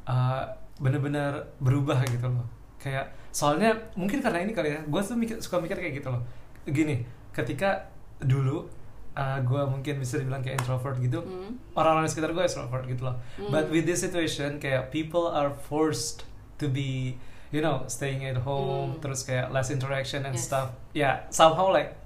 uh, 0.05 0.53
bener-bener 0.77 1.49
berubah 1.57 1.97
gitu 2.05 2.29
loh 2.29 2.45
kayak 2.77 3.09
soalnya 3.33 3.73
mungkin 3.97 4.21
karena 4.21 4.45
ini 4.45 4.53
kali 4.53 4.69
ya 4.77 4.79
gue 4.85 5.01
tuh 5.01 5.17
mikir, 5.17 5.37
suka 5.41 5.57
mikir 5.57 5.77
kayak 5.77 5.97
gitu 5.97 6.09
loh 6.13 6.21
gini 6.69 7.01
ketika 7.33 7.89
dulu 8.21 8.69
uh, 9.17 9.41
gue 9.41 9.61
mungkin 9.65 9.97
bisa 9.97 10.15
dibilang 10.15 10.39
kayak 10.39 10.61
introvert 10.61 10.95
gitu 10.97 11.19
Hmm. 11.19 11.57
orang-orang 11.73 12.05
di 12.05 12.11
sekitar 12.11 12.31
gue 12.31 12.43
extrovert 12.43 12.85
gitu 12.85 13.01
loh 13.03 13.17
Hmm. 13.35 13.49
but 13.49 13.65
with 13.67 13.83
this 13.83 13.99
situation 13.99 14.57
kayak 14.57 14.87
people 14.89 15.25
are 15.25 15.49
forced 15.49 16.23
to 16.55 16.69
be 16.69 17.17
you 17.49 17.59
know 17.59 17.81
staying 17.87 18.21
at 18.21 18.37
home 18.39 18.93
Hmm. 18.93 19.01
terus 19.01 19.23
kayak 19.23 19.49
less 19.49 19.67
interaction 19.67 20.21
and 20.21 20.37
Yes. 20.37 20.45
stuff 20.45 20.69
ya 20.93 21.25
somehow 21.27 21.69
like 21.69 21.97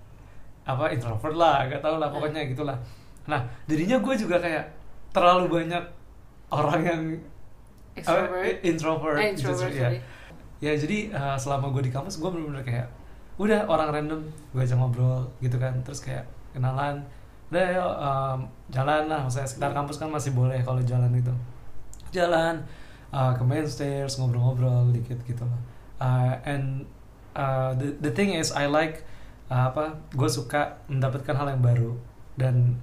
apa 0.63 0.89
introvert 0.89 1.33
lah 1.33 1.67
gak 1.67 1.81
tau 1.81 1.97
lah 1.97 2.07
Hmm. 2.07 2.15
pokoknya 2.15 2.47
gitulah 2.47 2.77
nah 3.27 3.43
jadinya 3.65 3.99
gue 3.99 4.15
juga 4.15 4.37
kayak 4.37 4.65
terlalu 5.11 5.45
banyak 5.51 5.83
orang 6.49 6.81
yang 6.81 7.01
extrovert 7.91 8.31
apa, 8.31 8.63
introvert, 8.63 9.19
Eh, 9.19 9.29
introvert 9.35 9.73
ya. 9.73 9.89
ya 10.59 10.71
jadi 10.73 10.97
uh, 11.11 11.35
selama 11.35 11.69
gue 11.69 11.83
di 11.83 11.91
kampus 11.91 12.17
gue 12.17 12.29
bener-bener 12.29 12.63
kayak 12.63 12.87
udah 13.35 13.65
orang 13.65 13.89
random 13.91 14.21
gue 14.53 14.61
ajak 14.61 14.77
ngobrol 14.77 15.25
gitu 15.39 15.57
kan 15.57 15.73
terus 15.81 15.99
kayak 15.99 16.23
kenalan. 16.51 17.03
Udah 17.51 17.63
ayo 17.67 17.85
um, 17.99 18.39
jalan 18.71 19.11
lah. 19.11 19.27
Maksudnya 19.27 19.47
sekitar 19.47 19.71
kampus 19.75 19.99
kan 19.99 20.07
masih 20.07 20.31
boleh 20.31 20.59
kalau 20.63 20.79
jalan 20.83 21.11
itu. 21.15 21.33
Jalan 22.15 22.63
uh, 23.11 23.31
ke 23.35 23.43
main 23.43 23.67
stairs 23.67 24.19
ngobrol-ngobrol 24.19 24.91
dikit 24.95 25.19
gitu 25.27 25.43
lah. 25.43 25.61
Uh, 26.01 26.33
and 26.47 26.87
uh, 27.35 27.75
the 27.75 27.95
the 27.99 28.11
thing 28.11 28.35
is 28.35 28.55
I 28.55 28.67
like 28.71 29.03
uh, 29.51 29.71
apa 29.71 29.99
gue 30.15 30.29
suka 30.31 30.79
mendapatkan 30.87 31.35
hal 31.35 31.47
yang 31.51 31.63
baru. 31.63 31.91
Dan 32.39 32.79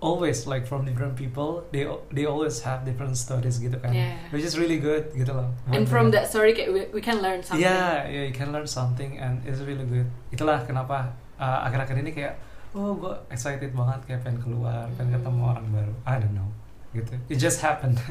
always 0.00 0.48
like 0.48 0.64
from 0.64 0.88
different 0.88 1.12
people 1.12 1.60
they 1.76 1.84
they 2.08 2.24
always 2.24 2.64
have 2.64 2.88
different 2.88 3.12
stories 3.20 3.60
gitu 3.60 3.76
kan. 3.76 3.92
Yeah. 3.92 4.16
which 4.32 4.40
is 4.40 4.56
really 4.56 4.80
good 4.80 5.12
gitu 5.12 5.28
loh 5.28 5.52
and 5.76 5.84
from 5.84 6.08
that 6.08 6.24
story 6.24 6.56
we, 6.56 6.88
we 6.88 7.04
can 7.04 7.20
learn 7.20 7.44
something. 7.44 7.60
Yeah, 7.60 8.08
yeah, 8.08 8.24
you 8.24 8.32
can 8.32 8.48
learn 8.48 8.64
something 8.64 9.20
and 9.20 9.44
it's 9.44 9.60
really 9.60 9.84
good. 9.84 10.08
Itulah 10.32 10.64
kenapa 10.64 11.12
uh, 11.36 11.68
akhir-akhir 11.68 12.00
ini 12.00 12.16
kayak, 12.16 12.40
oh 12.72 12.94
gue 12.94 13.14
excited 13.28 13.70
banget 13.70 14.00
kayak 14.04 14.20
pengen 14.22 14.38
keluar, 14.38 14.86
pengen 14.94 15.16
ketemu 15.16 15.42
orang 15.44 15.66
baru. 15.68 15.94
I 16.04 16.14
don't 16.16 16.32
know, 16.32 16.48
gitu. 16.90 17.14
It 17.26 17.36
just 17.36 17.60
happened. 17.60 17.98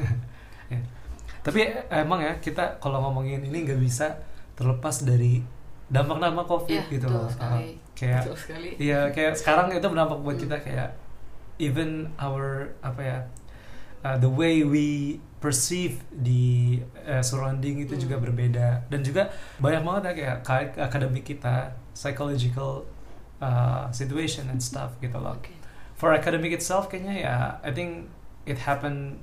Ya. 0.70 0.78
Tapi 1.42 1.66
eh, 1.66 1.82
emang 1.90 2.22
ya 2.22 2.38
kita 2.38 2.78
kalau 2.78 3.02
ngomongin 3.02 3.42
ini 3.42 3.66
nggak 3.66 3.80
bisa 3.80 4.14
terlepas 4.54 5.02
dari 5.02 5.42
dampak-dampak 5.86 6.46
covid 6.46 6.78
Iya, 6.78 6.92
gitu 6.92 7.06
loh. 7.10 7.26
sekali. 7.26 7.74
Uh, 7.74 7.98
kayak 7.98 8.22
Iya, 8.78 9.00
kayak 9.10 9.34
sekarang 9.34 9.74
itu 9.74 9.82
berdampak 9.82 10.22
buat 10.22 10.38
Hmm. 10.38 10.44
kita 10.46 10.56
kayak 10.62 10.88
even 11.58 11.90
our 12.16 12.70
apa 12.80 13.02
ya 13.02 13.18
uh, 14.00 14.14
the 14.16 14.30
way 14.30 14.62
we 14.62 15.18
perceive 15.40 15.98
di 16.14 16.78
uh, 17.02 17.18
surrounding 17.18 17.82
itu 17.82 17.98
Hmm. 17.98 18.02
juga 18.06 18.16
berbeda 18.16 18.86
dan 18.86 19.00
juga 19.02 19.34
banyak 19.58 19.82
banget 19.82 20.02
ya 20.06 20.12
kayak 20.14 20.36
ka- 20.40 20.78
akademik 20.78 21.26
kita 21.26 21.74
psychological 21.90 22.86
uh, 23.40 23.88
situation 23.90 24.46
and 24.46 24.60
stuff 24.60 24.94
gitu 24.98 25.16
loh. 25.16 25.34
Oke. 25.34 25.52
For 25.96 26.12
academic 26.12 26.52
itself 26.52 26.88
kayaknya 26.88 27.16
ya 27.20 27.36
I 27.60 27.72
think 27.72 28.08
it 28.44 28.56
happen 28.60 29.20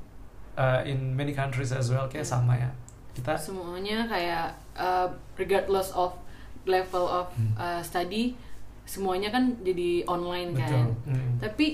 uh, 0.54 0.82
in 0.84 1.14
many 1.14 1.34
countries 1.34 1.70
as 1.70 1.90
well 1.90 2.06
kayak 2.06 2.26
Hmm. 2.26 2.36
sama 2.38 2.54
ya 2.56 2.70
kita 3.14 3.34
semuanya 3.34 4.06
kayak 4.06 4.54
uh, 4.78 5.10
regardless 5.38 5.90
of 5.94 6.14
level 6.70 7.02
of 7.02 7.34
Hmm. 7.34 7.58
uh, 7.58 7.82
study 7.82 8.38
semuanya 8.86 9.34
kan 9.34 9.58
jadi 9.62 10.06
online 10.06 10.54
kan 10.54 10.70
betul. 10.70 10.88
Hmm. 11.10 11.32
tapi 11.42 11.68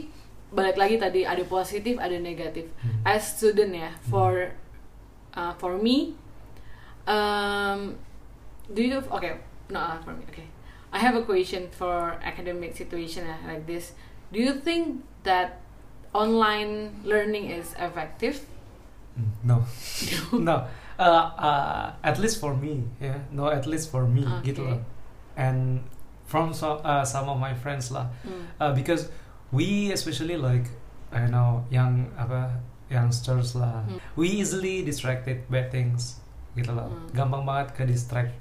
balik 0.50 0.78
lagi 0.78 0.96
tadi 0.96 1.28
ada 1.28 1.44
positif 1.44 2.00
ada 2.00 2.16
negatif 2.16 2.72
Hmm. 2.80 3.04
as 3.04 3.28
student 3.36 3.76
ya 3.76 3.92
for 4.08 4.56
uh, 5.36 5.52
for 5.60 5.76
me 5.76 6.16
um, 7.04 7.96
do 8.72 8.80
you 8.80 9.04
okay 9.12 9.36
no 9.68 9.80
not 9.80 10.00
for 10.02 10.16
me 10.16 10.24
okay 10.30 10.48
I 10.94 11.00
have 11.02 11.18
a 11.18 11.26
question 11.26 11.74
for 11.74 12.22
academic 12.22 12.78
situation 12.78 13.26
uh, 13.26 13.38
like 13.50 13.66
this 13.66 13.98
do 14.30 14.38
you 14.38 14.54
think 14.62 15.02
that 15.26 15.60
online 16.14 17.02
learning 17.04 17.50
is 17.50 17.74
effective 17.78 18.46
Mm, 19.14 19.30
No, 19.46 19.58
no. 20.34 20.66
Uh, 20.98 21.30
uh, 21.38 21.94
at 22.02 22.18
least 22.18 22.42
for 22.42 22.58
me, 22.58 22.82
yeah. 22.98 23.22
No, 23.30 23.46
at 23.46 23.70
least 23.70 23.94
for 23.94 24.10
me, 24.10 24.26
gitu 24.42 24.66
Okay. 24.66 24.74
loh. 24.74 24.82
And 25.38 25.86
from 26.26 26.50
some 26.50 26.82
uh, 26.82 27.06
some 27.06 27.30
of 27.30 27.38
my 27.38 27.54
friends 27.54 27.94
lah, 27.94 28.10
Hmm. 28.26 28.50
uh, 28.58 28.74
because 28.74 29.14
we 29.54 29.94
especially 29.94 30.34
like 30.34 30.66
I 31.14 31.30
know 31.30 31.62
young 31.70 32.10
apa 32.18 32.58
youngsters 32.90 33.54
lah, 33.54 33.86
Hmm. 33.86 34.02
we 34.18 34.34
easily 34.34 34.82
distracted 34.82 35.46
by 35.46 35.70
things, 35.70 36.18
gitu 36.58 36.74
loh. 36.74 36.90
Hmm. 36.90 37.14
Gampang 37.14 37.46
banget 37.46 37.78
ke 37.78 37.86
distract. 37.86 38.34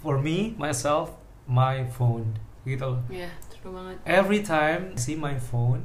For 0.00 0.16
me, 0.24 0.56
myself, 0.56 1.12
my 1.52 1.84
phone, 1.86 2.32
gitu 2.64 2.96
loh. 2.96 3.00
ya 3.12 3.28
true 3.52 3.76
banget 3.76 4.00
Every 4.08 4.40
time 4.40 4.96
I 4.96 4.98
see 4.98 5.14
my 5.14 5.36
phone, 5.36 5.84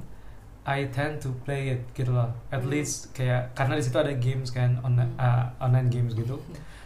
I 0.63 0.87
tend 0.87 1.19
to 1.23 1.35
play 1.43 1.75
it 1.75 1.83
gitu 1.91 2.11
loh. 2.11 2.31
At 2.47 2.63
Hmm. 2.63 2.71
least 2.71 3.11
kayak 3.11 3.51
karena 3.51 3.75
di 3.75 3.83
situ 3.83 3.95
ada 3.95 4.15
games 4.15 4.47
kan, 4.49 4.79
on, 4.81 4.95
Hmm. 4.95 5.11
uh, 5.15 5.51
online 5.59 5.87
games 5.87 6.11
gitu. 6.11 6.39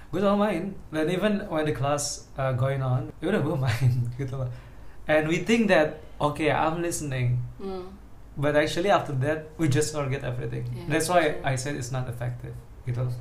Gue 0.10 0.20
selalu 0.20 0.38
main. 0.38 0.64
Dan 0.92 1.08
even 1.08 1.34
when 1.48 1.64
the 1.64 1.72
class 1.72 2.28
uh, 2.36 2.52
going 2.52 2.82
on, 2.82 3.14
ya 3.22 3.30
udah 3.30 3.40
gue 3.40 3.56
main 3.66 3.92
gitu 4.18 4.36
loh. 4.36 4.50
And 5.06 5.26
we 5.26 5.42
think 5.42 5.70
that 5.70 6.02
okay, 6.18 6.50
I'm 6.50 6.82
listening, 6.82 7.42
Hmm. 7.58 7.90
but 8.36 8.54
actually 8.54 8.90
after 8.90 9.14
that 9.24 9.50
we 9.58 9.66
just 9.66 9.92
forget 9.92 10.22
everything. 10.22 10.66
Yeah, 10.70 10.86
That's 10.88 11.10
why 11.10 11.38
true. 11.38 11.46
I 11.48 11.54
said 11.56 11.74
it's 11.74 11.90
not 11.90 12.06
effective 12.06 12.54
gitu 12.86 13.02
loh. 13.02 13.14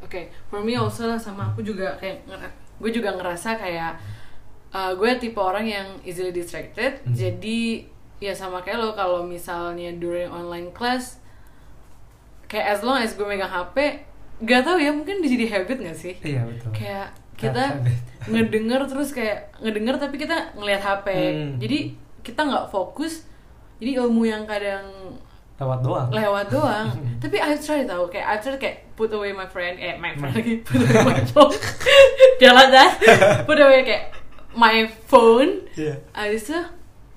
Oke, 0.00 0.32
for 0.48 0.64
me 0.64 0.74
also 0.74 1.14
sama 1.20 1.52
aku 1.52 1.60
juga 1.60 1.94
kayak 2.00 2.24
gue 2.80 2.90
juga 2.90 3.12
ngerasa 3.14 3.54
kayak 3.54 4.00
uh, 4.74 4.92
gue 4.94 5.10
tipe 5.18 5.38
orang 5.38 5.66
yang 5.66 5.86
easily 6.02 6.30
distracted. 6.34 7.02
Hmm. 7.02 7.14
Jadi 7.14 7.86
ya 8.20 8.36
sama 8.36 8.60
kayak 8.60 8.78
lo 8.78 8.92
kalau 8.92 9.24
misalnya 9.24 9.96
during 9.96 10.28
online 10.28 10.68
class 10.76 11.16
kayak 12.50 12.76
as 12.76 12.80
long 12.82 13.00
as 13.00 13.14
gue 13.14 13.24
megang 13.24 13.48
HP, 13.48 14.02
gak 14.42 14.66
tau 14.66 14.76
ya 14.76 14.90
mungkin 14.90 15.22
jadi 15.22 15.46
habit 15.46 15.78
gak 15.86 15.98
sih? 15.98 16.14
Iya 16.20 16.42
betul. 16.44 16.70
Kayak 16.74 17.14
kita 17.38 17.64
ngedenger 18.32 18.80
terus 18.90 19.14
kayak 19.14 19.54
ngedenger 19.62 19.96
tapi 19.96 20.18
kita 20.18 20.52
ngelihat 20.58 20.82
HP. 20.82 21.06
Hmm. 21.14 21.50
Jadi 21.62 21.78
kita 22.20 22.40
nggak 22.44 22.66
fokus. 22.68 23.24
Jadi 23.80 23.96
ilmu 23.96 24.28
yang 24.28 24.44
kadang 24.44 24.84
lewat 25.60 25.78
doang. 25.84 26.08
lewat 26.08 26.46
doang 26.56 26.88
tapi 27.20 27.36
I 27.36 27.52
try 27.60 27.84
tau 27.84 28.08
kayak 28.08 28.26
I 28.26 28.36
try 28.40 28.56
kayak 28.56 28.96
put 28.96 29.12
away 29.12 29.36
my 29.36 29.44
friend 29.44 29.76
eh 29.76 29.92
my 30.00 30.16
friend 30.16 30.32
lagi 30.32 30.64
put 30.64 30.80
away 30.80 31.04
my 31.04 31.20
phone 31.28 31.52
jalan 32.42 32.72
dah 32.72 32.90
put 33.44 33.60
away 33.60 33.84
kayak 33.84 34.08
my 34.52 34.76
phone 35.04 35.62
Iya. 35.72 35.94
abis 36.12 36.48
itu 36.48 36.60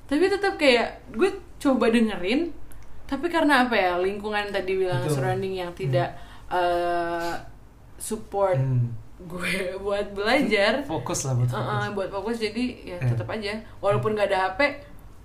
tapi 0.03 0.27
tetap 0.27 0.53
kayak 0.55 0.87
gue 1.09 1.29
coba 1.57 1.87
dengerin 1.87 2.51
tapi 3.03 3.27
karena 3.27 3.63
apa 3.63 3.73
ya 3.73 3.97
lingkungan 3.97 4.49
tadi 4.49 4.75
bilang 4.75 5.01
Betul. 5.01 5.17
surrounding 5.17 5.53
yang 5.55 5.71
tidak 5.71 6.13
eh, 6.47 7.33
support 7.95 8.55
Hmm. 8.55 8.91
gue 9.19 9.53
buat 9.85 10.11
belajar 10.11 10.83
fokus 10.83 11.23
lah 11.23 11.33
buat 11.33 11.47
Uh, 11.47 11.55
fokus 11.55 11.73
uh, 11.79 11.87
buat 11.91 12.09
fokus 12.11 12.35
jadi 12.39 12.63
ya 12.85 12.97
Yeah. 12.97 13.09
tetap 13.09 13.27
aja 13.27 13.53
walaupun 13.79 14.13
nggak 14.13 14.27
ada 14.27 14.51
HP 14.51 14.59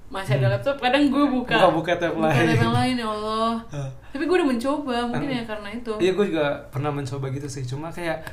masih 0.09 0.41
ada 0.41 0.49
laptop 0.51 0.81
kadang 0.81 1.05
gue 1.07 1.25
buka 1.27 1.53
tab 1.53 1.75
buka 1.75 1.93
lain. 1.93 2.01
tab 2.01 2.17
yang 2.57 2.73
lain 2.73 2.95
ya 2.97 3.07
Allah 3.07 3.53
Uh. 3.75 3.91
tapi 4.09 4.25
gue 4.25 4.37
udah 4.39 4.49
mencoba 4.49 4.97
mungkin 5.05 5.29
Uh. 5.29 5.37
ya 5.37 5.43
karena 5.45 5.69
itu 5.71 5.93
Iya 5.99 6.11
gue 6.15 6.27
juga 6.27 6.47
pernah 6.71 6.89
mencoba 6.89 7.29
gitu 7.29 7.45
sih 7.45 7.61
Cuma 7.63 7.91
kayak 7.91 8.25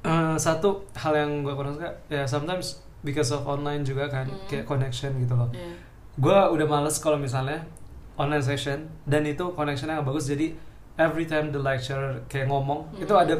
eh, 0.00 0.36
Satu 0.36 0.86
hal 0.94 1.12
yang 1.16 1.42
gue 1.42 1.50
kurang 1.50 1.74
suka 1.74 1.90
Ya 2.06 2.22
sometimes 2.22 2.83
because 3.04 3.30
of 3.30 3.44
online 3.44 3.82
juga 3.82 4.08
kan 4.08 4.24
Hmm. 4.24 4.40
Kayak 4.46 4.64
connection 4.64 5.12
gitu 5.16 5.32
loh 5.32 5.46
Iya. 5.52 5.70
Gue 6.16 6.32
udah 6.50 6.64
males 6.64 6.96
kalau 6.96 7.14
misalnya 7.16 7.60
Online 8.14 8.40
session 8.40 8.78
Dan 9.04 9.22
itu 9.24 9.44
connectionnya 9.50 9.98
nggak 9.98 10.08
bagus 10.08 10.26
Jadi 10.26 10.54
every 10.94 11.24
time 11.24 11.50
the 11.50 11.58
lecturer 11.58 12.16
kayak 12.24 12.46
ngomong 12.46 12.86
Hmm. 12.88 13.02
Itu 13.02 13.12
ada 13.12 13.34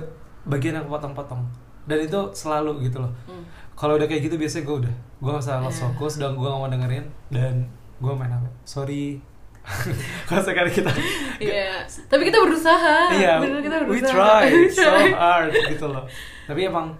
bagian 0.44 0.76
yang 0.76 0.87
potong-potong 0.87 1.40
Dan 1.83 1.99
itu 2.00 2.21
selalu 2.30 2.85
gitu 2.85 3.00
loh 3.00 3.12
Hmm. 3.25 3.42
Kalau 3.73 3.94
udah 3.94 4.04
kayak 4.04 4.23
gitu 4.25 4.37
biasanya 4.37 4.64
gue 4.64 4.76
udah 4.83 4.94
Gue 5.16 5.30
gak 5.30 5.42
usah 5.42 5.59
lost 5.59 5.78
Iya. 5.78 5.85
fokus 5.88 6.12
Dan 6.16 6.35
gue 6.35 6.44
gak 6.44 6.59
mau 6.59 6.68
dengerin 6.68 7.04
Dan 7.28 7.54
gue 7.97 8.12
main 8.12 8.28
HP 8.28 8.44
Sorry 8.64 9.04
Kalau 10.28 10.42
sekali 10.42 10.68
kita 10.68 10.92
Iya. 11.40 11.88
tapi 12.04 12.23
kita 12.25 12.37
berusaha 12.38 13.09
Iya, 13.11 13.40
Bener, 13.40 13.61
kita 13.61 13.76
we 13.87 13.97
try 13.99 14.44
so 14.68 14.85
hard 15.16 15.50
gitu 15.50 15.87
loh. 15.87 16.04
Tapi 16.44 16.61
emang 16.64 16.92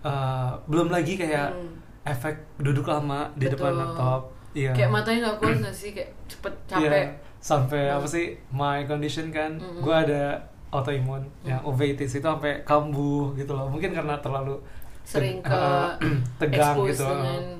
uh, 0.00 0.54
belum 0.64 0.86
lagi 0.88 1.16
kayak 1.16 1.50
Hmm. 1.50 1.72
Efek 2.04 2.34
duduk 2.58 2.84
lama 2.84 3.30
di 3.34 3.46
depan 3.46 3.70
Betul. 3.70 3.80
laptop. 3.80 4.22
Iya. 4.52 4.68
kayak 4.70 4.90
matanya 4.90 5.18
nggak 5.24 5.38
kuat 5.38 5.56
nggak 5.58 5.72
sih 5.72 5.90
kayak 5.92 6.10
cepet 6.28 6.52
Iya, 6.70 6.88
capek 6.92 7.06
Sampai 7.40 7.82
Hmm. 7.84 7.96
apa 7.96 8.06
sih 8.06 8.24
my 8.52 8.84
condition 8.84 9.26
kan, 9.28 9.56
Mm-mm. 9.56 9.80
gue 9.80 9.90
ada 9.90 10.36
autoimun 10.68 11.18
Hmm. 11.40 11.48
yang 11.48 11.60
uveitis 11.62 12.12
itu 12.12 12.22
sampai 12.22 12.60
kambuh 12.62 13.32
gitu 13.32 13.50
loh. 13.50 13.66
Mungkin 13.66 13.90
karena 13.90 14.14
terlalu 14.18 14.60
sering 15.02 15.40
ke 15.40 15.50
tegang 16.38 16.76
gitu 16.84 17.02
dengan 17.02 17.58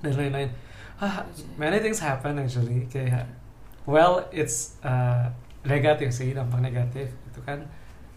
dan 0.00 0.12
lain-lain. 0.12 0.50
Ah, 0.96 1.24
many 1.54 1.78
things 1.78 1.98
happen 1.98 2.36
actually 2.36 2.84
kayak 2.86 3.24
well 3.84 4.20
it's 4.28 4.76
uh, 4.80 5.24
negatif 5.62 6.10
sih 6.10 6.30
dampak 6.30 6.60
negatif 6.60 7.08
itu 7.24 7.40
kan 7.40 7.58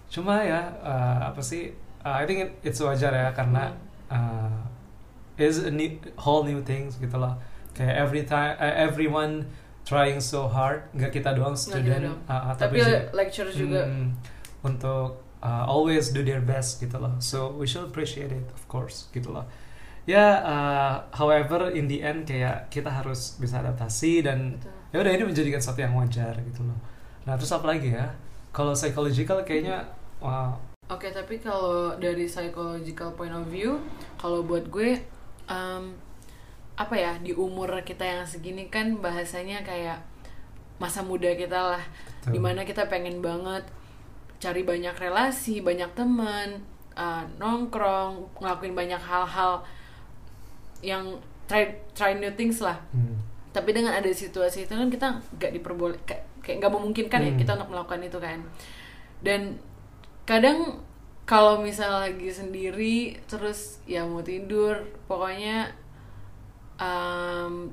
cuma 0.07 0.39
ya 0.39 0.59
uh, 0.79 1.21
apa 1.25 1.39
sih 1.39 1.71
uh, 2.01 2.13
I 2.13 2.23
think 2.23 2.43
it, 2.43 2.51
it's 2.63 2.79
wajar 2.79 3.09
ya 3.09 3.31
karena 3.31 3.71
uh, 4.07 4.59
is 5.37 5.61
a 5.61 5.71
new, 5.71 5.97
whole 6.17 6.43
new 6.43 6.59
things 6.61 6.97
gitu 6.97 7.17
loh 7.17 7.37
kayak 7.73 7.93
every 7.93 8.25
time 8.25 8.57
uh, 8.57 8.73
everyone 8.73 9.45
trying 9.85 10.17
so 10.19 10.49
hard 10.49 10.83
nggak 10.91 11.13
kita 11.13 11.31
doang 11.31 11.53
kita 11.53 11.63
student 11.79 12.03
doang. 12.11 12.19
uh, 12.27 12.33
uh, 12.33 12.53
tapi 12.57 12.81
juga- 12.81 13.05
lecture 13.13 13.47
juga. 13.47 13.85
Hmm, 13.85 14.11
untuk 14.65 15.21
uh, 15.39 15.63
always 15.63 16.09
do 16.09 16.25
their 16.25 16.41
best 16.41 16.81
gitu 16.81 16.97
loh 16.97 17.13
so 17.21 17.53
we 17.53 17.69
should 17.69 17.85
appreciate 17.85 18.33
it 18.33 18.45
of 18.51 18.65
course 18.67 19.07
gitu 19.13 19.29
loh 19.29 19.45
ya 20.03 20.41
uh, 20.41 20.93
however 21.13 21.69
in 21.69 21.85
the 21.85 22.01
end 22.01 22.25
kayak 22.25 22.67
kita 22.67 22.89
harus 22.89 23.37
bisa 23.37 23.59
adaptasi 23.59 24.23
dan 24.23 24.57
ya 24.89 25.03
udah 25.03 25.11
ini 25.11 25.23
menjadikan 25.27 25.59
sesuatu 25.59 25.83
yang 25.83 25.93
wajar 25.93 26.33
gitu 26.41 26.63
loh 26.63 26.79
nah 27.23 27.35
terus 27.35 27.51
apa 27.51 27.67
lagi 27.67 27.91
ya? 27.91 28.07
Kalau 28.49 28.73
psychological 28.73 29.43
kayaknya 29.43 29.85
wah, 30.17 30.55
Oke, 30.87 31.11
tapi 31.11 31.37
kalau 31.37 31.93
dari 31.99 32.23
psychological 32.25 33.11
point 33.13 33.29
of 33.29 33.43
view, 33.51 33.75
kalau 34.15 34.39
buat 34.41 34.71
gue, 34.71 34.95
em, 35.47 35.95
apa 36.77 36.93
ya 36.93 37.17
di 37.17 37.33
umur 37.33 37.73
kita 37.81 38.05
yang 38.05 38.21
segini 38.21 38.69
kan 38.69 39.01
bahasanya 39.01 39.65
kayak 39.65 39.97
masa 40.77 41.01
muda 41.01 41.33
kita 41.33 41.57
lah, 41.73 41.83
Betul. 42.21 42.31
di 42.37 42.39
mana 42.39 42.61
kita 42.61 42.85
pengen 42.85 43.17
banget 43.17 43.65
cari 44.37 44.61
banyak 44.61 44.93
relasi, 44.93 45.65
banyak 45.65 45.89
teman, 45.97 46.61
eh, 46.93 47.23
nongkrong, 47.41 48.37
ngelakuin 48.37 48.77
banyak 48.77 49.01
hal-hal 49.01 49.65
yang 50.85 51.17
try 51.49 51.65
try 51.97 52.13
new 52.13 52.29
things 52.37 52.61
lah. 52.61 52.77
hmm, 52.93 53.17
Tapi 53.49 53.73
dengan 53.73 53.97
ada 53.97 54.05
situasi 54.13 54.69
itu 54.69 54.73
kan 54.77 54.85
kita 54.93 55.07
nggak 55.41 55.51
diperboleh 55.57 55.97
kayak 56.05 56.61
nggak 56.61 56.69
memungkinkan 56.69 57.19
ya 57.25 57.31
Hmm. 57.33 57.39
kita 57.41 57.51
untuk 57.57 57.73
melakukan 57.73 58.01
itu 58.05 58.19
kan. 58.21 58.39
Dan 59.25 59.57
kadang 60.29 60.85
kalau 61.27 61.59
misal 61.59 61.99
lagi 61.99 62.31
sendiri 62.31 63.19
terus 63.27 63.83
ya 63.83 64.07
mau 64.07 64.23
tidur 64.23 64.79
pokoknya 65.05 65.67
um, 66.79 67.67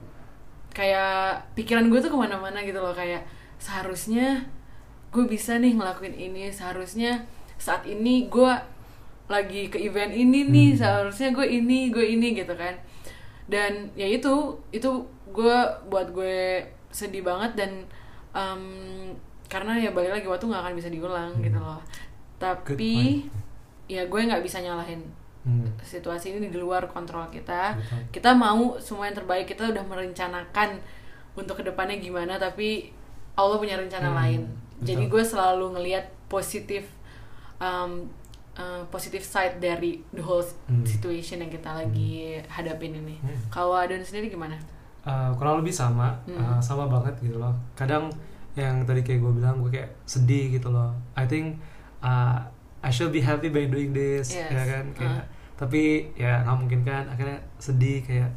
kayak 0.75 1.47
pikiran 1.55 1.87
gue 1.87 2.03
tuh 2.03 2.11
ke 2.11 2.19
mana-mana 2.19 2.59
gitu 2.67 2.83
loh 2.83 2.91
kayak 2.91 3.23
seharusnya 3.63 4.43
gue 5.15 5.25
bisa 5.25 5.55
nih 5.57 5.79
ngelakuin 5.79 6.11
ini 6.13 6.51
seharusnya 6.51 7.23
saat 7.55 7.87
ini 7.87 8.27
gue 8.27 8.51
lagi 9.31 9.71
ke 9.71 9.79
event 9.81 10.11
ini 10.11 10.51
nih 10.51 10.69
Hmm. 10.75 10.79
seharusnya 10.83 11.31
gue 11.31 11.47
ini 11.47 11.89
gue 11.89 12.03
ini 12.03 12.35
gitu 12.35 12.53
kan 12.59 12.75
dan 13.47 13.89
ya 13.95 14.11
itu 14.11 14.59
itu 14.75 14.91
gue 15.31 15.59
buat 15.87 16.11
gue 16.11 16.67
sedih 16.91 17.23
banget 17.23 17.55
dan 17.55 17.71
um, 18.35 18.65
karena 19.47 19.79
ya 19.79 19.95
balik 19.95 20.11
lagi 20.11 20.27
waktu 20.27 20.51
nggak 20.51 20.63
akan 20.67 20.75
bisa 20.75 20.91
diulang 20.91 21.31
Hmm. 21.39 21.45
gitu 21.47 21.59
loh 21.63 21.79
tapi 22.43 23.25
ya 23.87 24.03
gue 24.05 24.21
nggak 24.21 24.41
bisa 24.41 24.59
nyalahin 24.59 25.01
hmm, 25.45 25.77
situasi 25.81 26.33
ini 26.33 26.49
di 26.49 26.57
luar 26.57 26.87
kontrol 26.87 27.29
kita 27.29 27.77
betul. 27.77 28.01
kita 28.11 28.31
mau 28.33 28.77
semua 28.79 29.07
yang 29.07 29.17
terbaik 29.17 29.45
kita 29.45 29.69
udah 29.69 29.85
merencanakan 29.85 30.81
untuk 31.35 31.59
ke 31.59 31.65
depannya 31.65 31.99
gimana 31.99 32.37
tapi 32.37 32.89
Allah 33.35 33.59
punya 33.59 33.75
rencana 33.75 34.09
Hmm, 34.09 34.17
lain 34.17 34.41
betul. 34.47 34.85
jadi 34.87 35.05
gue 35.07 35.23
selalu 35.23 35.67
ngelihat 35.75 36.05
positif 36.27 36.87
um, 37.59 38.09
uh, 38.55 38.83
positif 38.89 39.21
side 39.21 39.59
dari 39.59 40.01
the 40.11 40.23
whole 40.23 40.43
Hmm. 40.65 40.81
situation 40.83 41.39
yang 41.39 41.51
kita 41.51 41.71
lagi 41.71 42.41
hadapin 42.47 42.95
ini 42.95 43.17
Hmm. 43.19 43.37
kalau 43.51 43.75
Adon 43.75 44.01
sendiri 44.01 44.29
gimana 44.29 44.57
Uh, 45.05 45.29
kurang 45.37 45.61
lebih 45.61 45.69
sama 45.69 46.17
Hmm. 46.25 46.41
uh, 46.41 46.57
sama 46.59 46.89
banget 46.89 47.13
gitu 47.21 47.37
loh 47.37 47.53
kadang 47.77 48.09
yang 48.57 48.89
tadi 48.89 49.05
kayak 49.05 49.21
gue 49.21 49.33
bilang 49.37 49.61
gue 49.61 49.69
kayak 49.71 49.93
sedih 50.09 50.49
gitu 50.49 50.73
loh 50.73 50.97
I 51.13 51.29
think 51.29 51.61
uh, 52.01 52.41
I 52.85 52.91
should 52.91 53.09
be 53.11 53.21
happy 53.21 53.49
by 53.49 53.65
doing 53.65 53.91
this 53.91 54.31
Yes. 54.31 54.53
ya 54.53 54.63
kan 54.63 54.85
kayak 54.93 55.17
Uh. 55.17 55.25
tapi 55.57 55.83
ya 56.15 56.43
nggak 56.43 56.57
mungkin 56.59 56.81
kan 56.83 57.05
akhirnya 57.07 57.41
sedih 57.57 58.01
kayak 58.01 58.29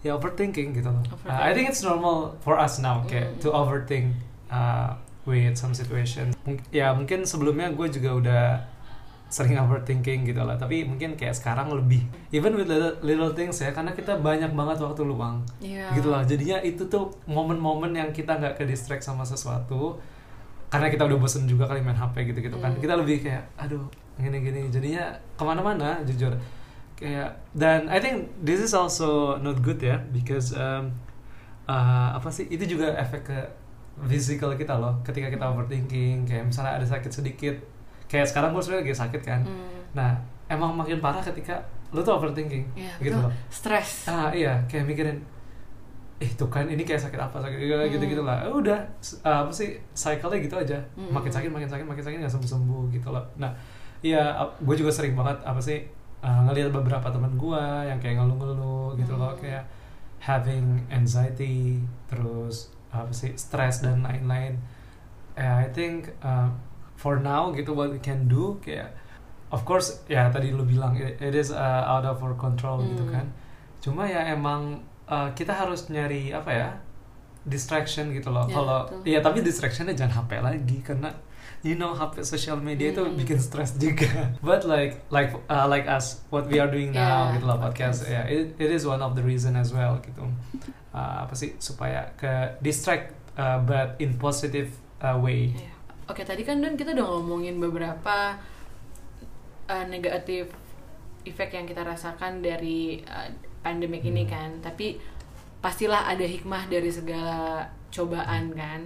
ya 0.00 0.12
overthinking 0.12 0.70
gitu 0.72 0.86
loh 0.86 1.00
Uh, 1.24 1.40
I 1.40 1.50
think 1.50 1.66
it's 1.66 1.80
normal 1.80 2.36
for 2.38 2.54
us 2.56 2.76
now 2.78 3.00
kayak 3.02 3.32
Mm. 3.32 3.40
to 3.40 3.48
overthink 3.50 4.12
uh, 4.46 4.92
with 5.24 5.54
some 5.54 5.72
situation 5.72 6.36
Mung- 6.42 6.60
ya 6.70 6.92
mungkin 6.92 7.24
sebelumnya 7.24 7.70
gue 7.70 7.88
juga 7.88 8.10
udah 8.12 8.44
sering 9.26 9.56
overthinking 9.56 10.22
gitu 10.24 10.38
lah 10.38 10.54
tapi 10.54 10.84
mungkin 10.84 11.16
kayak 11.16 11.32
sekarang 11.32 11.66
lebih 11.68 12.04
even 12.30 12.52
with 12.52 12.68
little, 12.68 12.94
little 13.00 13.32
things 13.32 13.56
ya 13.56 13.72
karena 13.72 13.90
kita 13.90 14.14
banyak 14.16 14.52
banget 14.52 14.78
waktu 14.78 15.02
luang 15.02 15.42
Iya. 15.58 15.90
gitu 15.90 16.06
lah 16.06 16.22
jadinya 16.22 16.60
itu 16.60 16.84
tuh 16.84 17.08
momen-momen 17.26 17.90
yang 17.92 18.10
kita 18.10 18.36
nggak 18.36 18.54
ke 18.54 18.64
distract 18.64 19.02
sama 19.02 19.24
sesuatu 19.24 19.98
karena 20.74 20.90
kita 20.90 21.02
udah 21.06 21.16
bosen 21.16 21.46
juga 21.46 21.64
kali 21.64 21.78
main 21.78 21.94
HP 21.94 22.34
gitu 22.34 22.40
gitu 22.42 22.56
kan. 22.58 22.74
Hmm. 22.74 22.82
kita 22.82 22.94
lebih 22.98 23.22
kayak 23.22 23.46
aduh 23.54 23.86
gini-gini. 24.16 24.66
Jadinya 24.68 25.06
ke 25.34 25.42
mana-mana 25.42 26.02
jujur. 26.02 26.34
Kayak 26.94 27.30
dan 27.54 27.86
I 27.86 27.98
think 27.98 28.34
this 28.38 28.58
is 28.58 28.74
also 28.74 29.38
not 29.38 29.62
good 29.62 29.78
ya 29.78 30.02
because 30.10 30.50
um, 30.54 30.90
uh, 31.64 32.14
apa 32.14 32.26
sih 32.28 32.46
itu 32.46 32.66
juga 32.66 32.94
efek 32.94 33.22
ke 33.24 33.38
physical 34.06 34.54
kita 34.54 34.74
loh. 34.74 34.98
Ketika 35.02 35.30
kita 35.30 35.46
overthinking 35.46 36.26
kayak 36.26 36.50
misalnya 36.50 36.82
ada 36.82 36.86
sakit 36.86 37.10
sedikit. 37.10 37.54
Kayak 38.04 38.30
sekarang 38.30 38.50
gue 38.52 38.62
sebenarnya 38.62 38.82
lagi 38.86 38.94
sakit 38.98 39.22
kan. 39.22 39.40
Hmm. 39.46 39.70
nah 39.94 40.10
emang 40.50 40.74
makin 40.74 40.98
parah 40.98 41.22
ketika 41.22 41.56
lu 41.94 42.02
tuh 42.02 42.18
overthinking 42.18 42.66
Iya, 42.74 42.90
gitu 42.98 43.14
loh. 43.14 43.30
stres 43.46 44.10
ah 44.10 44.34
iya 44.34 44.58
kayak 44.66 44.82
mikirin 44.84 45.22
eh 46.24 46.30
tuh 46.32 46.48
kan 46.48 46.64
ini 46.64 46.80
kayak 46.80 47.02
sakit 47.02 47.20
apa 47.20 47.36
sakit 47.36 47.58
gitu 47.58 47.76
Hmm. 47.76 47.90
gitu 47.90 48.04
gitu 48.08 48.22
lah 48.22 48.48
udah 48.48 48.80
s- 48.98 49.20
uh, 49.20 49.44
apa 49.44 49.52
sih 49.52 49.76
cycle-nya 49.92 50.40
gitu 50.40 50.56
aja 50.56 50.78
Hmm. 50.94 51.12
makin 51.12 51.28
sakit 51.28 51.50
makin 51.50 51.68
sakit 51.68 51.84
makin 51.84 52.00
sakit 52.02 52.16
nggak 52.18 52.32
sembuh 52.32 52.50
sembuh 52.50 52.82
gitu 52.90 53.12
loh 53.12 53.24
nah 53.36 53.52
iya 54.00 54.32
gue 54.58 54.74
juga 54.74 54.88
sering 54.88 55.12
banget 55.12 55.36
apa 55.42 55.58
sih 55.58 55.84
uh, 56.20 56.40
ngelihat 56.44 56.70
beberapa 56.70 57.04
teman 57.06 57.34
gue 57.34 57.60
yang 57.84 57.98
kayak 57.98 58.16
ngeluh-ngeluh 58.16 58.96
gitu 58.96 59.12
loh 59.14 59.30
Hmm. 59.30 59.40
kayak 59.40 59.64
having 60.18 60.64
anxiety 60.88 61.76
terus 62.06 62.72
apa 62.88 63.12
sih 63.12 63.36
stress 63.36 63.80
dan 63.80 64.00
lain-lain 64.00 64.56
Eh, 65.34 65.42
I 65.42 65.66
think 65.68 66.14
uh, 66.22 66.46
for 66.94 67.18
now 67.18 67.50
gitu 67.50 67.74
what 67.74 67.90
we 67.90 67.98
can 67.98 68.24
do 68.24 68.54
kayak 68.60 68.94
of 69.50 69.66
course 69.66 70.06
ya 70.06 70.30
tadi 70.30 70.48
lu 70.48 70.62
bilang 70.62 70.94
it, 70.94 71.18
it 71.18 71.34
is 71.34 71.50
uh, 71.50 71.58
out 71.84 72.06
of 72.06 72.22
our 72.22 72.38
control 72.38 72.78
gitu 72.80 73.02
Hmm. 73.02 73.12
kan 73.12 73.26
cuma 73.82 74.06
ya 74.06 74.30
emang 74.30 74.78
uh, 75.06 75.28
kita 75.32 75.52
harus 75.52 75.88
nyari 75.88 76.30
apa 76.30 76.50
ya 76.50 76.68
distraction 77.42 78.08
gitu 78.10 78.28
loh. 78.28 78.48
Ya, 78.48 78.54
kalau 78.54 78.78
ya 79.04 79.18
tapi 79.20 79.40
distractionnya 79.40 79.92
jangan 79.92 80.24
HP 80.24 80.30
lagi 80.40 80.78
karena 80.80 81.12
you 81.60 81.74
know 81.74 81.92
HP 81.92 82.24
sosial 82.24 82.56
media 82.56 82.88
itu 82.90 83.00
Hmm. 83.00 83.16
bikin 83.16 83.36
stres 83.36 83.76
juga. 83.76 84.08
But 84.44 84.64
like 84.64 85.04
like 85.08 85.32
uh, 85.46 85.64
like 85.64 85.84
us 85.84 86.24
what 86.28 86.48
we 86.48 86.56
are 86.56 86.68
doing 86.68 86.90
now 86.90 87.28
Yeah, 87.28 87.36
gitu 87.36 87.44
loh 87.44 87.60
podcast. 87.60 88.04
ya 88.04 88.24
it, 88.24 88.56
it 88.56 88.70
is 88.70 88.84
one 88.84 89.00
of 89.00 89.12
the 89.12 89.20
reason 89.20 89.54
as 89.54 89.70
well 89.70 90.00
gitu. 90.00 90.24
Uh, 90.94 91.26
apa 91.26 91.34
sih 91.34 91.58
supaya 91.58 92.14
ke 92.14 92.54
distract 92.60 93.12
uh, 93.34 93.60
but 93.60 93.98
in 93.98 94.16
positive 94.16 94.72
uh, 95.00 95.16
way. 95.16 95.52
Iya. 95.52 95.72
Oke 96.04 96.20
tadi 96.22 96.44
kan 96.44 96.60
Don 96.60 96.76
kita 96.76 96.92
udah 96.92 97.06
ngomongin 97.10 97.56
beberapa 97.56 98.36
uh, 99.66 99.84
negatif 99.84 100.48
efek 101.24 101.52
yang 101.52 101.64
kita 101.64 101.80
rasakan 101.80 102.40
dari 102.40 103.00
uh, 103.04 103.28
pandemik 103.64 104.04
ini 104.04 104.28
kan. 104.28 104.60
Tapi 104.60 105.00
pastilah 105.64 106.04
ada 106.12 106.28
hikmah 106.28 106.68
dari 106.68 106.92
segala 106.92 107.64
cobaan 107.88 108.52
kan. 108.52 108.84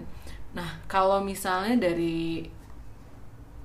Nah 0.55 0.79
kalau 0.87 1.19
misalnya 1.19 1.91
dari 1.91 2.47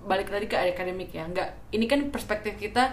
balik 0.04 0.28
tadi 0.28 0.52
ke 0.52 0.58
akademik 0.58 1.16
ya 1.16 1.24
nggak 1.30 1.72
ini 1.72 1.88
kan 1.88 2.12
perspektif 2.12 2.58
kita 2.58 2.92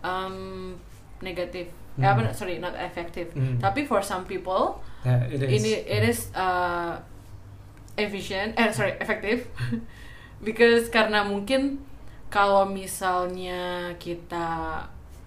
um, 0.00 0.72
negatif. 1.20 1.68
Hmm. 1.96 2.04
eh, 2.04 2.08
apa 2.12 2.22
sorry 2.36 2.60
not 2.60 2.76
effective. 2.76 3.32
Hmm. 3.32 3.56
tapi 3.56 3.88
for 3.88 4.04
some 4.04 4.28
people 4.28 4.76
Yeah, 5.06 5.22
it 5.30 5.38
is. 5.38 5.48
ini 5.62 5.72
it 5.86 6.02
is 6.04 6.20
uh, 6.36 6.98
efficient 7.96 8.52
eh 8.58 8.68
sorry 8.74 8.98
efektif 9.00 9.48
because 10.46 10.92
karena 10.92 11.24
mungkin 11.24 11.80
kalau 12.28 12.68
misalnya 12.68 13.94
kita 13.96 14.82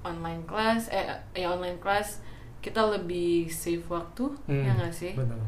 online 0.06 0.46
class 0.46 0.92
eh 0.94 1.10
ya 1.34 1.50
online 1.56 1.82
class 1.82 2.22
kita 2.60 2.82
lebih 2.90 3.30
save 3.48 3.84
waktu 3.86 4.26
Hmm, 4.44 4.62
ya 4.62 4.72
nggak 4.74 4.92
sih 4.92 5.14
Betul. 5.14 5.40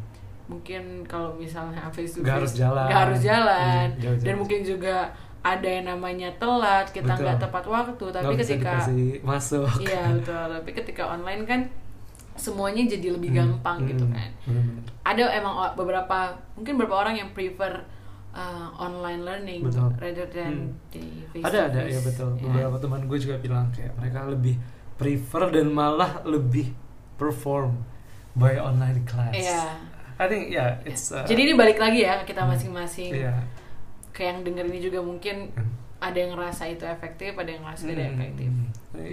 mungkin 0.47 0.83
kalau 1.05 1.31
misalnya 1.33 1.79
face 1.89 2.13
to 2.13 2.19
Nggak 2.19 2.35
harus 2.37 2.53
jalan. 2.53 2.85
nggak 2.85 3.01
harus 3.01 3.19
jalan 3.21 3.85
Hmm, 3.87 3.99
jauh-jauh. 3.99 4.23
dan 4.23 4.35
mungkin 4.35 4.59
juga 4.61 4.95
ada 5.41 5.65
yang 5.65 5.85
namanya 5.87 6.29
telat 6.35 6.85
kita 6.87 7.11
nggak 7.11 7.39
tepat 7.39 7.63
waktu 7.65 8.05
tapi 8.09 8.33
bisa 8.33 8.53
ketika 8.53 8.73
masuk. 9.21 9.65
iya 9.79 10.05
betul 10.07 10.45
tapi 10.51 10.69
ketika 10.71 11.03
online 11.09 11.43
kan 11.43 11.61
semuanya 12.33 12.87
jadi 12.87 13.11
lebih 13.11 13.29
Hmm, 13.29 13.39
gampang 13.57 13.77
gitu 13.85 14.03
hmm, 14.03 14.13
kan 14.13 14.29
bener-bener. 14.43 14.83
ada 15.03 15.23
emang 15.33 15.53
beberapa 15.73 16.17
mungkin 16.53 16.73
beberapa 16.75 16.95
orang 16.97 17.15
yang 17.17 17.29
prefer 17.31 17.73
uh, 18.31 18.71
online 18.77 19.21
learning 19.21 19.61
Betul. 19.61 19.91
rather 19.97 20.27
than 20.27 20.53
Hmm. 20.53 20.71
di 20.89 21.03
face 21.27 21.43
ada 21.43 21.59
ada 21.67 21.79
face. 21.81 21.91
ya 21.91 21.99
betul 22.01 22.29
Ya. 22.33 22.43
beberapa 22.45 22.77
teman 22.77 23.01
gue 23.03 23.17
juga 23.19 23.35
bilang 23.37 23.67
kayak 23.69 23.91
mereka 23.95 24.19
lebih 24.25 24.55
prefer 24.93 25.43
dan 25.49 25.67
malah 25.69 26.21
lebih 26.23 26.71
perform 27.21 27.85
by 28.33 28.57
online 28.57 29.05
class 29.05 29.29
Iya. 29.31 29.77
I 30.17 30.25
think 30.25 30.49
yeah 30.49 30.81
it's 30.81 31.09
uh, 31.09 31.21
jadi 31.23 31.37
ini 31.45 31.53
balik 31.53 31.77
lagi 31.77 32.01
ya 32.01 32.17
ke 32.21 32.33
kita 32.33 32.41
hmm. 32.41 32.49
masing-masing 32.49 33.13
iya 33.13 33.37
kayak 34.09 34.27
yang 34.27 34.39
denger 34.43 34.65
ini 34.67 34.79
juga 34.81 34.99
mungkin 34.99 35.53
Hmm. 35.53 35.69
ada 36.01 36.17
yang 36.17 36.33
ngerasa 36.33 36.65
itu 36.67 36.81
efektif 36.83 37.37
ada 37.37 37.45
yang 37.47 37.61
ngerasa 37.61 37.83
tidak 37.85 38.05
Hmm, 38.05 38.15
efektif 38.15 38.49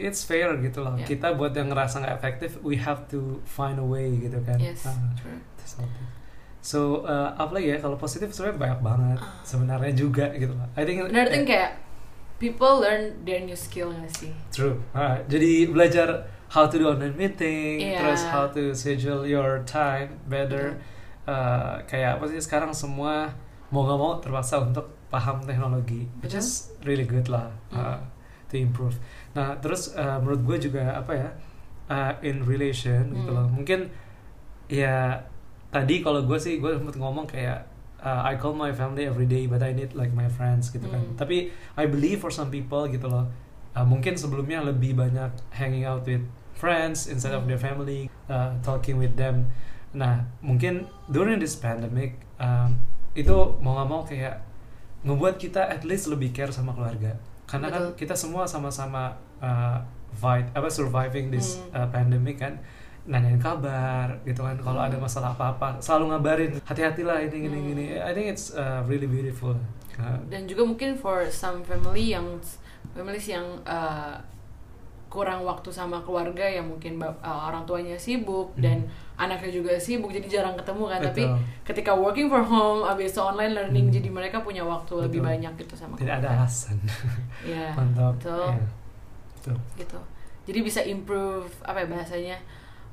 it's 0.00 0.20
fair 0.22 0.48
gitu 0.58 0.80
loh 0.80 0.96
Ya. 0.96 1.04
kita 1.06 1.32
buat 1.32 1.52
yang 1.52 1.68
ngerasa 1.68 2.00
nggak 2.00 2.14
efektif 2.14 2.56
we 2.60 2.76
have 2.76 3.04
to 3.06 3.44
find 3.44 3.76
a 3.76 3.84
way 3.84 4.08
gitu 4.16 4.40
kan 4.42 4.56
yes 4.56 4.84
Ah, 4.84 4.96
true 5.14 5.36
so 6.60 7.04
uh, 7.04 7.32
apa 7.34 7.54
lagi 7.54 7.70
ya 7.70 7.78
kalau 7.78 7.94
positif 7.96 8.28
sebenarnya 8.30 8.58
banyak 8.58 8.80
banget 8.82 9.18
Ah. 9.18 9.30
sebenarnya 9.42 9.92
juga 9.94 10.26
gitu 10.34 10.52
loh 10.52 10.66
I 10.74 10.82
think 10.82 10.98
another 11.02 11.28
thing 11.28 11.44
kayak 11.44 11.78
people 12.36 12.80
learn 12.80 13.22
their 13.22 13.40
new 13.40 13.56
skill 13.56 13.90
gak 13.90 14.12
sih 14.12 14.32
True. 14.50 14.76
Ah, 14.92 15.18
jadi 15.24 15.66
belajar 15.66 16.26
how 16.48 16.64
to 16.64 16.76
do 16.76 16.88
online 16.88 17.12
meeting, 17.14 17.76
Iya. 17.78 18.00
terus 18.00 18.24
how 18.24 18.48
to 18.48 18.72
schedule 18.72 19.24
your 19.24 19.60
time 19.64 20.16
better. 20.26 20.80
Uh, 21.28 21.76
kayak 21.84 22.16
apa 22.16 22.24
sih 22.26 22.40
sekarang 22.40 22.72
semua 22.72 23.28
mau 23.68 23.84
nggak 23.84 23.98
mau 24.00 24.16
terpaksa 24.16 24.64
untuk 24.64 24.88
paham 25.12 25.44
teknologi, 25.44 26.08
which 26.24 26.32
is 26.32 26.72
really 26.84 27.04
good 27.04 27.28
lah 27.28 27.52
uh, 27.68 28.00
to 28.48 28.56
improve. 28.56 28.96
Nah 29.36 29.60
terus 29.60 29.92
uh, 29.92 30.16
menurut 30.18 30.40
gue 30.44 30.68
juga 30.68 30.96
apa 30.96 31.12
ya 31.12 31.28
uh, 31.88 32.12
in 32.24 32.40
relation 32.42 33.12
gitu 33.12 33.28
Hmm. 33.28 33.44
loh. 33.44 33.46
Mungkin 33.52 33.92
ya 34.68 35.20
tadi 35.68 36.00
kalau 36.00 36.24
gue 36.24 36.40
sih 36.40 36.56
gue 36.56 36.72
sempet 36.72 36.96
ngomong 36.96 37.28
kayak 37.28 37.68
uh, 38.00 38.24
I 38.24 38.40
call 38.40 38.56
my 38.56 38.72
family 38.72 39.04
every 39.04 39.28
day 39.28 39.44
but 39.44 39.60
I 39.60 39.76
need 39.76 39.92
like 39.92 40.16
my 40.16 40.32
friends 40.32 40.72
gitu 40.72 40.88
kan. 40.88 41.04
Hmm. 41.04 41.16
Tapi 41.16 41.52
I 41.76 41.84
believe 41.84 42.24
for 42.24 42.32
some 42.32 42.48
people 42.48 42.88
gitu 42.88 43.04
loh. 43.04 43.28
Uh, 43.78 43.86
mungkin 43.86 44.18
sebelumnya 44.18 44.58
lebih 44.60 44.98
banyak 44.98 45.30
hanging 45.54 45.86
out 45.86 46.02
with 46.02 46.26
friends 46.58 47.06
instead 47.06 47.30
of 47.30 47.46
Hmm. 47.46 47.54
their 47.54 47.60
family, 47.62 48.10
uh, 48.26 48.50
talking 48.60 48.98
with 48.98 49.14
them. 49.14 49.46
Nah, 49.94 50.26
mungkin 50.42 50.90
during 51.06 51.38
this 51.38 51.54
pandemic 51.54 52.18
um, 52.42 52.74
itu 53.14 53.30
mau 53.62 53.78
nggak 53.78 53.88
mau 53.88 54.02
kayak 54.02 54.42
ngebuat 55.06 55.38
kita 55.38 55.62
at 55.62 55.86
least 55.86 56.10
lebih 56.10 56.34
care 56.34 56.50
sama 56.50 56.74
keluarga. 56.74 57.14
Karena 57.46 57.70
kan 57.70 57.94
kita 57.94 58.12
semua 58.12 58.44
sama-sama 58.44 59.14
uh, 59.38 59.78
fight 60.12 60.50
apa 60.52 60.66
surviving 60.66 61.30
this 61.30 61.62
Hmm. 61.70 61.78
uh, 61.78 61.88
pandemic 61.88 62.42
kan 62.42 62.58
nanyain 63.08 63.40
kabar 63.40 64.20
gitu 64.26 64.42
kan 64.42 64.58
kalau 64.60 64.82
Hmm. 64.82 64.88
ada 64.90 64.96
masalah 64.98 65.32
apa-apa 65.32 65.80
selalu 65.80 66.12
ngabarin 66.12 66.50
hati-hatilah 66.60 67.24
ini 67.24 67.36
gini 67.40 67.56
Hmm. 67.56 67.68
gini 67.72 67.84
I 67.96 68.12
think 68.12 68.28
it's 68.28 68.50
uh, 68.52 68.82
really 68.84 69.06
beautiful 69.06 69.54
Uh, 69.98 70.14
dan 70.30 70.46
juga 70.46 70.62
mungkin 70.62 70.94
for 70.94 71.26
some 71.26 71.66
family 71.66 72.14
yang 72.14 72.38
families 72.98 73.30
yang 73.30 73.46
uh, 73.62 74.18
kurang 75.08 75.40
waktu 75.40 75.72
sama 75.72 76.02
keluarga 76.04 76.44
yang 76.44 76.68
mungkin 76.68 77.00
uh, 77.00 77.14
orang 77.48 77.64
tuanya 77.64 77.96
sibuk 77.96 78.52
Hmm. 78.52 78.60
dan 78.60 78.78
anaknya 79.16 79.48
juga 79.54 79.72
sibuk 79.74 80.10
jadi 80.10 80.28
jarang 80.28 80.52
ketemu 80.52 80.84
kan 80.84 81.00
tapi 81.00 81.24
Betul. 81.24 81.40
ketika 81.64 81.92
working 81.94 82.28
from 82.28 82.44
home 82.44 82.84
abis 82.84 83.14
itu 83.14 83.22
online 83.22 83.56
learning 83.56 83.88
Hmm. 83.88 83.94
jadi 83.94 84.08
mereka 84.10 84.42
punya 84.42 84.60
waktu 84.60 84.92
lebih 85.00 85.24
Betul. 85.24 85.30
banyak 85.32 85.52
gitu 85.56 85.74
sama 85.74 85.96
tidak 85.96 86.20
ada 86.20 86.28
keluarga. 86.28 86.44
alasan 86.44 86.76
ya 87.56 87.66
mantap 87.72 88.12
betul 88.20 88.46
Iya. 88.52 88.66
betul 89.32 89.56
gitu 89.80 89.98
jadi 90.44 90.58
bisa 90.60 90.80
improve 90.84 91.48
apa 91.64 91.78
ya 91.80 91.86
bahasanya 91.88 92.36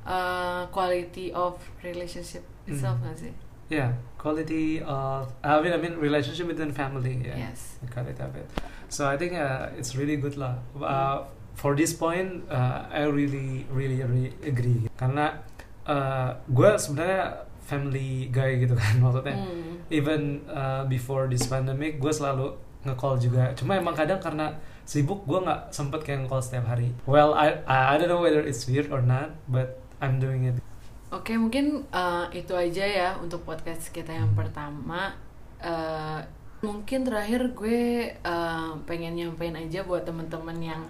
uh, 0.08 0.64
quality 0.70 1.36
of 1.36 1.60
relationship 1.82 2.40
itself 2.64 2.96
Hmm. 3.04 3.12
sih 3.12 3.34
Yeah, 3.66 3.90
quality 4.14 4.78
of 4.78 5.26
I 5.42 5.58
mean 5.58 5.74
I 5.74 5.80
mean 5.82 5.98
relationship 5.98 6.46
within 6.46 6.70
family. 6.70 7.18
Yeah, 7.18 7.50
yes 7.50 7.82
quality 7.90 8.22
of 8.22 8.30
it. 8.38 8.46
So 8.88 9.06
I 9.06 9.16
think 9.18 9.34
uh, 9.34 9.74
it's 9.74 9.94
really 9.98 10.16
good 10.16 10.38
lah. 10.38 10.58
Uh, 10.78 11.26
for 11.56 11.74
this 11.74 11.96
point, 11.96 12.46
uh, 12.50 12.86
I 12.90 13.08
really 13.10 13.66
really 13.72 14.02
really 14.04 14.30
agree. 14.44 14.86
Karena 14.94 15.42
uh, 15.88 16.36
gue 16.46 16.70
sebenarnya 16.78 17.46
family 17.66 18.30
guy 18.30 18.62
gitu 18.62 18.78
kan 18.78 18.98
maksudnya. 19.02 19.34
Hmm. 19.34 19.82
Even 19.90 20.42
uh, 20.50 20.86
before 20.86 21.26
this 21.26 21.46
pandemic, 21.46 21.98
gue 21.98 22.12
selalu 22.12 22.54
nge-call 22.86 23.18
juga. 23.18 23.50
Cuma 23.58 23.74
emang 23.74 23.98
kadang 23.98 24.22
karena 24.22 24.54
sibuk, 24.86 25.26
gue 25.26 25.42
nggak 25.42 25.74
sempet 25.74 26.06
kayak 26.06 26.26
nge-call 26.26 26.42
setiap 26.42 26.70
hari. 26.70 26.94
Well, 27.10 27.34
I 27.34 27.58
I 27.66 27.98
don't 27.98 28.10
know 28.10 28.22
whether 28.22 28.42
it's 28.42 28.66
weird 28.70 28.94
or 28.94 29.02
not, 29.02 29.34
but 29.50 29.82
I'm 29.98 30.22
doing 30.22 30.46
it. 30.46 30.62
Oke, 31.10 31.38
mungkin 31.38 31.86
uh, 31.94 32.26
itu 32.34 32.54
aja 32.54 32.84
ya 32.86 33.08
untuk 33.18 33.46
podcast 33.46 33.90
kita 33.90 34.14
yang 34.14 34.34
pertama. 34.34 35.14
Uh, 35.62 36.20
mungkin 36.66 37.06
terakhir 37.06 37.54
gue 37.54 38.10
uh, 38.26 38.74
pengen 38.90 39.14
nyampein 39.14 39.54
aja 39.54 39.86
buat 39.86 40.02
temen-temen 40.02 40.58
yang 40.58 40.82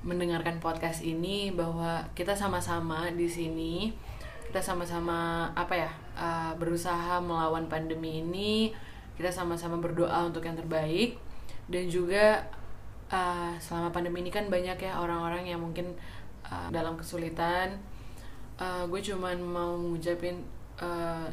mendengarkan 0.00 0.56
podcast 0.64 1.04
ini 1.04 1.52
bahwa 1.52 2.00
kita 2.16 2.32
sama-sama 2.32 3.12
di 3.12 3.28
sini 3.28 3.92
kita 4.48 4.64
sama-sama 4.64 5.52
apa 5.52 5.76
ya 5.76 5.92
uh, 6.16 6.52
berusaha 6.56 7.20
melawan 7.20 7.68
pandemi 7.68 8.24
ini 8.24 8.72
kita 9.20 9.28
sama-sama 9.28 9.76
berdoa 9.76 10.24
untuk 10.24 10.48
yang 10.48 10.56
terbaik. 10.56 11.20
Dan 11.68 11.92
juga 11.92 12.40
uh, 13.12 13.52
selama 13.60 13.92
pandemi 13.92 14.24
ini 14.24 14.32
kan 14.32 14.48
banyak 14.48 14.80
ya 14.80 14.96
orang-orang 14.96 15.44
yang 15.44 15.60
mungkin 15.60 15.92
uh, 16.48 16.72
dalam 16.72 16.96
kesulitan. 16.96 17.76
Uh, 18.56 18.88
gue 18.88 19.00
cuman 19.04 19.36
mau 19.36 19.76
ngucapin 19.76 20.40
uh, 20.80 21.28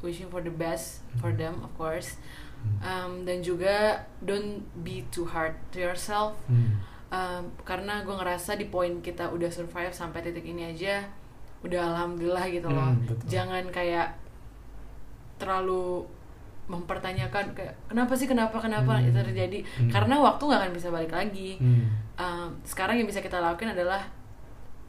wishing 0.00 0.32
for 0.32 0.40
the 0.40 0.52
best 0.52 1.04
for 1.20 1.28
Mhm. 1.28 1.38
them 1.38 1.54
of 1.60 1.72
course 1.76 2.16
um, 2.78 3.22
dan 3.22 3.38
juga 3.38 3.96
don't 4.20 4.58
be 4.78 5.02
too 5.08 5.24
hard 5.24 5.54
to 5.68 5.78
yourself 5.78 6.34
Hmm. 6.46 6.78
um, 7.08 7.42
karena 7.62 8.00
gue 8.00 8.12
ngerasa 8.12 8.54
di 8.54 8.66
poin 8.66 8.98
kita 8.98 9.26
udah 9.26 9.48
survive 9.48 9.90
sampai 9.90 10.20
titik 10.20 10.44
ini 10.44 10.68
aja 10.68 11.02
udah 11.60 11.80
alhamdulillah 11.88 12.46
gitu 12.46 12.68
loh 12.68 12.88
Hmm, 12.88 13.02
betul. 13.04 13.26
jangan 13.28 13.64
kayak 13.68 14.14
terlalu 15.36 16.02
mempertanyakan 16.68 17.56
kayak 17.56 17.74
kenapa 17.88 18.12
sih 18.12 18.28
kenapa 18.28 18.56
kenapa 18.58 18.92
Hmm. 18.94 19.08
itu 19.08 19.16
terjadi 19.16 19.58
Hmm. 19.64 19.88
karena 19.88 20.20
waktu 20.20 20.42
nggak 20.44 20.60
akan 20.60 20.72
bisa 20.72 20.88
balik 20.88 21.10
lagi 21.10 21.56
Hmm. 21.56 21.88
um, 22.14 22.48
sekarang 22.62 23.00
yang 23.00 23.08
bisa 23.08 23.18
kita 23.18 23.40
lakukan 23.40 23.72
adalah 23.72 24.04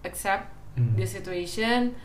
accept 0.03 0.51
Hmm. 0.75 0.93
the 0.93 1.03
situation 1.03 1.95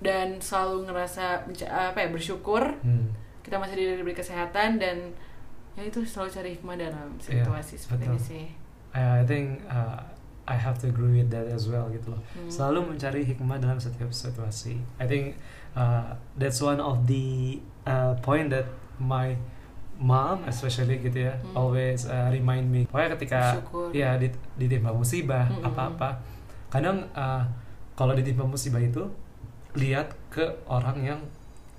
dan 0.00 0.40
selalu 0.40 0.88
ngerasa 0.88 1.44
apa 1.68 1.98
ya 2.00 2.08
bersyukur 2.08 2.80
Hmm. 2.80 3.12
Kita 3.50 3.58
masih 3.58 3.74
diberi 3.98 4.14
kesehatan 4.14 4.78
dan 4.78 5.10
ya 5.74 5.82
itu 5.82 6.06
selalu 6.06 6.30
cari 6.30 6.50
hikmah 6.54 6.76
dalam 6.78 7.18
situasi 7.18 7.74
seperti 7.74 8.06
betul. 8.06 8.14
ini 8.14 8.20
sih 8.22 8.44
I 8.90 9.22
I 9.22 9.24
think 9.26 9.66
uh, 9.66 9.98
I 10.46 10.54
have 10.54 10.78
to 10.82 10.86
agree 10.86 11.18
with 11.18 11.30
that 11.30 11.46
as 11.46 11.66
well 11.66 11.86
gitu 11.88 12.10
loh. 12.10 12.18
Hmm. 12.34 12.50
Selalu 12.50 12.90
mencari 12.90 13.22
hikmah 13.22 13.58
dalam 13.58 13.78
setiap 13.78 14.10
situasi. 14.10 14.82
I 14.98 15.06
think 15.06 15.38
uh, 15.74 16.18
that's 16.34 16.58
one 16.58 16.82
of 16.82 17.06
the 17.06 17.58
uh, 17.86 18.18
point 18.18 18.50
that 18.50 18.66
my 18.98 19.38
mom 19.94 20.42
especially 20.50 20.98
gitu 20.98 21.30
ya 21.30 21.38
Hmm. 21.38 21.54
always 21.54 22.02
uh, 22.06 22.26
remind 22.30 22.66
me. 22.66 22.90
Pokoknya 22.90 23.14
ketika 23.14 23.40
Bersyukur. 23.62 23.94
ya 23.94 24.18
dit, 24.18 24.34
ditimpa 24.58 24.90
musibah 24.90 25.46
Hmm. 25.46 25.70
apa-apa, 25.70 26.18
kadang 26.66 27.06
uh, 27.14 27.46
kalau 27.94 28.18
ditimpa 28.18 28.42
musibah 28.42 28.82
itu 28.82 29.06
lihat 29.78 30.10
ke 30.34 30.42
orang 30.66 30.98
yang 30.98 31.20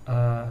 uh, 0.08 0.48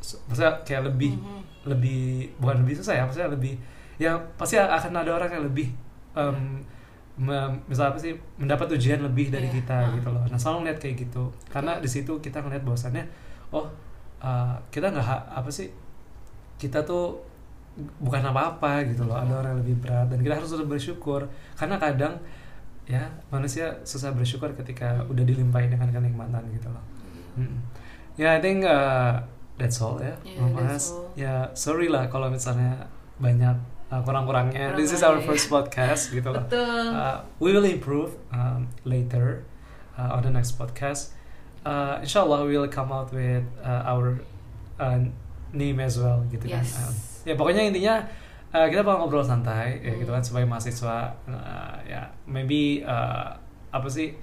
maksudnya 0.00 0.52
kayak 0.64 0.82
lebih 0.88 1.12
Mhm. 1.14 1.40
lebih 1.68 2.02
bukan 2.40 2.64
lebih 2.64 2.74
susah 2.80 2.96
ya 2.96 3.02
maksudnya 3.04 3.28
lebih 3.28 3.54
ya 4.00 4.16
pasti 4.34 4.56
akan 4.56 4.96
ada 4.96 5.12
orang 5.12 5.28
yang 5.28 5.44
lebih 5.44 5.68
um, 6.16 6.56
misal 7.68 7.92
apa 7.92 8.00
sih 8.00 8.16
mendapat 8.40 8.72
ujian 8.72 9.04
lebih 9.04 9.28
dari 9.28 9.44
Iya. 9.44 9.60
kita 9.60 9.76
Ah. 9.76 9.92
gitu 9.92 10.08
loh. 10.08 10.24
Nah 10.24 10.40
selalu 10.40 10.64
ngeliat 10.64 10.78
kayak 10.80 10.96
gitu. 11.04 11.28
Karena 11.52 11.76
di 11.76 11.84
situ 11.84 12.16
kita 12.16 12.40
ngeliat 12.40 12.64
bahwasannya 12.64 13.04
oh 13.52 13.68
uh, 14.24 14.56
kita 14.72 14.88
nggak 14.88 15.04
apa 15.28 15.50
sih 15.52 15.68
kita 16.56 16.80
tuh 16.80 17.20
bukan 18.00 18.24
apa-apa 18.24 18.88
gitu 18.88 19.04
loh. 19.04 19.20
Ada 19.20 19.36
orang 19.36 19.50
yang 19.52 19.60
lebih 19.60 19.76
berat 19.84 20.08
dan 20.08 20.24
kita 20.24 20.32
harus 20.32 20.48
bersyukur. 20.64 21.28
Karena 21.60 21.76
kadang 21.76 22.16
ya 22.88 23.04
manusia 23.28 23.68
susah 23.84 24.16
bersyukur 24.16 24.56
ketika 24.56 25.04
udah 25.04 25.20
dilimpahin 25.22 25.68
dengan 25.68 25.92
kenikmatan 25.92 26.40
gitu 26.50 26.72
loh. 26.72 26.82
Mm. 27.36 27.60
ya 28.16 28.34
I 28.34 28.40
think 28.40 28.64
uh, 28.64 29.20
that's 29.60 29.76
all 29.78 30.00
ya 30.00 30.16
Yeah, 30.24 30.40
Mama 30.40 30.64
that's 30.64 30.88
Has. 30.88 30.96
all. 30.96 31.12
ya 31.14 31.34
sorry 31.52 31.92
lah 31.92 32.08
kalau 32.08 32.32
misalnya 32.32 32.88
banyak 33.20 33.56
uh, 33.92 34.00
kurang-kurangnya 34.00 34.72
this 34.72 34.90
is 34.90 35.04
our 35.04 35.20
first 35.20 35.46
podcast 35.46 36.08
gitu 36.08 36.32
betul 36.32 36.88
Uh, 36.90 37.20
we 37.38 37.52
will 37.52 37.68
improve 37.68 38.16
um, 38.32 38.64
later 38.82 39.44
uh, 39.94 40.16
on 40.16 40.24
the 40.24 40.32
next 40.32 40.56
podcast. 40.56 41.12
Uh, 41.60 42.00
inshallah, 42.00 42.40
we 42.48 42.56
will 42.56 42.72
come 42.72 42.88
out 42.88 43.12
with 43.12 43.44
uh, 43.60 43.84
our 43.84 44.16
uh, 44.80 44.96
name 45.52 45.76
as 45.76 46.00
well, 46.00 46.24
gitu 46.32 46.48
kan. 46.48 46.64
Yes. 46.64 46.72
Um, 46.80 46.94
ya 47.28 47.34
pokoknya 47.36 47.68
intinya 47.68 47.94
uh, 48.48 48.64
kita 48.64 48.80
bakal 48.80 49.04
ngobrol 49.04 49.20
santai, 49.20 49.76
ya 49.84 49.92
Hmm. 49.92 50.00
gitu 50.00 50.08
kan, 50.08 50.24
sebagai 50.24 50.48
mahasiswa. 50.48 51.12
Uh, 51.28 51.76
ya 51.84 52.08
maybe 52.24 52.80
uh, 52.80 53.36
apa 53.68 53.88
sih 53.92 54.16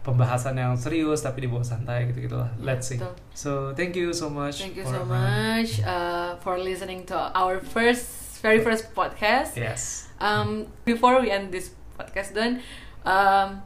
pembahasan 0.00 0.56
yang 0.56 0.72
serius 0.74 1.20
tapi 1.20 1.44
dibawa 1.44 1.60
santai 1.60 2.08
gitu 2.08 2.24
gitulah. 2.24 2.48
Ya, 2.56 2.72
Let's 2.72 2.88
see. 2.88 2.96
betul. 2.96 3.12
So 3.36 3.50
thank 3.72 3.92
you 3.94 4.10
so 4.10 4.28
much. 4.28 4.64
Thank 4.64 4.80
you 4.80 4.84
for, 4.84 4.96
so 4.96 5.04
much 5.04 5.84
uh, 5.84 6.36
for 6.40 6.56
listening 6.56 7.04
to 7.08 7.16
our 7.36 7.60
first, 7.60 8.40
very 8.40 8.64
first 8.64 8.96
podcast. 8.96 9.60
Yes. 9.60 10.08
Um, 10.16 10.68
before 10.84 11.20
we 11.20 11.28
end 11.28 11.52
this 11.52 11.76
podcast, 12.00 12.32
Don, 12.32 12.64
um, 13.04 13.60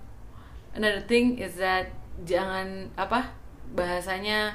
another 0.74 1.02
thing 1.06 1.38
is 1.38 1.54
that 1.58 1.94
jangan 2.26 2.90
apa 2.94 3.30
bahasanya 3.70 4.54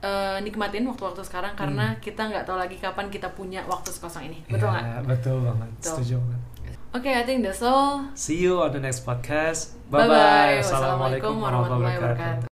uh, 0.00 0.36
nikmatin 0.40 0.84
waktu-waktu 0.84 1.20
sekarang 1.24 1.52
karena 1.56 1.92
Hmm. 1.92 2.00
kita 2.00 2.28
nggak 2.28 2.44
tahu 2.44 2.56
lagi 2.56 2.76
kapan 2.76 3.08
kita 3.08 3.28
punya 3.32 3.60
waktu 3.68 3.88
sekosong 3.92 4.28
ini. 4.28 4.40
Betul 4.48 4.68
nggak? 4.68 4.84
Ya, 4.84 4.98
betul 5.04 5.36
banget. 5.44 5.68
Betul. 5.76 5.88
Setuju 6.00 6.14
banget. 6.20 6.40
Oke, 6.92 7.06
I 7.06 7.22
think 7.22 7.44
that's 7.44 7.62
all. 7.62 8.10
See 8.14 8.38
you 8.42 8.58
on 8.62 8.72
the 8.72 8.80
next 8.80 9.06
podcast. 9.06 9.78
Bye 9.86 10.10
Bye. 10.10 10.58
Wassalamualaikum 10.58 11.38
warahmatullahi 11.38 11.94
wabarakatuh. 12.02 12.49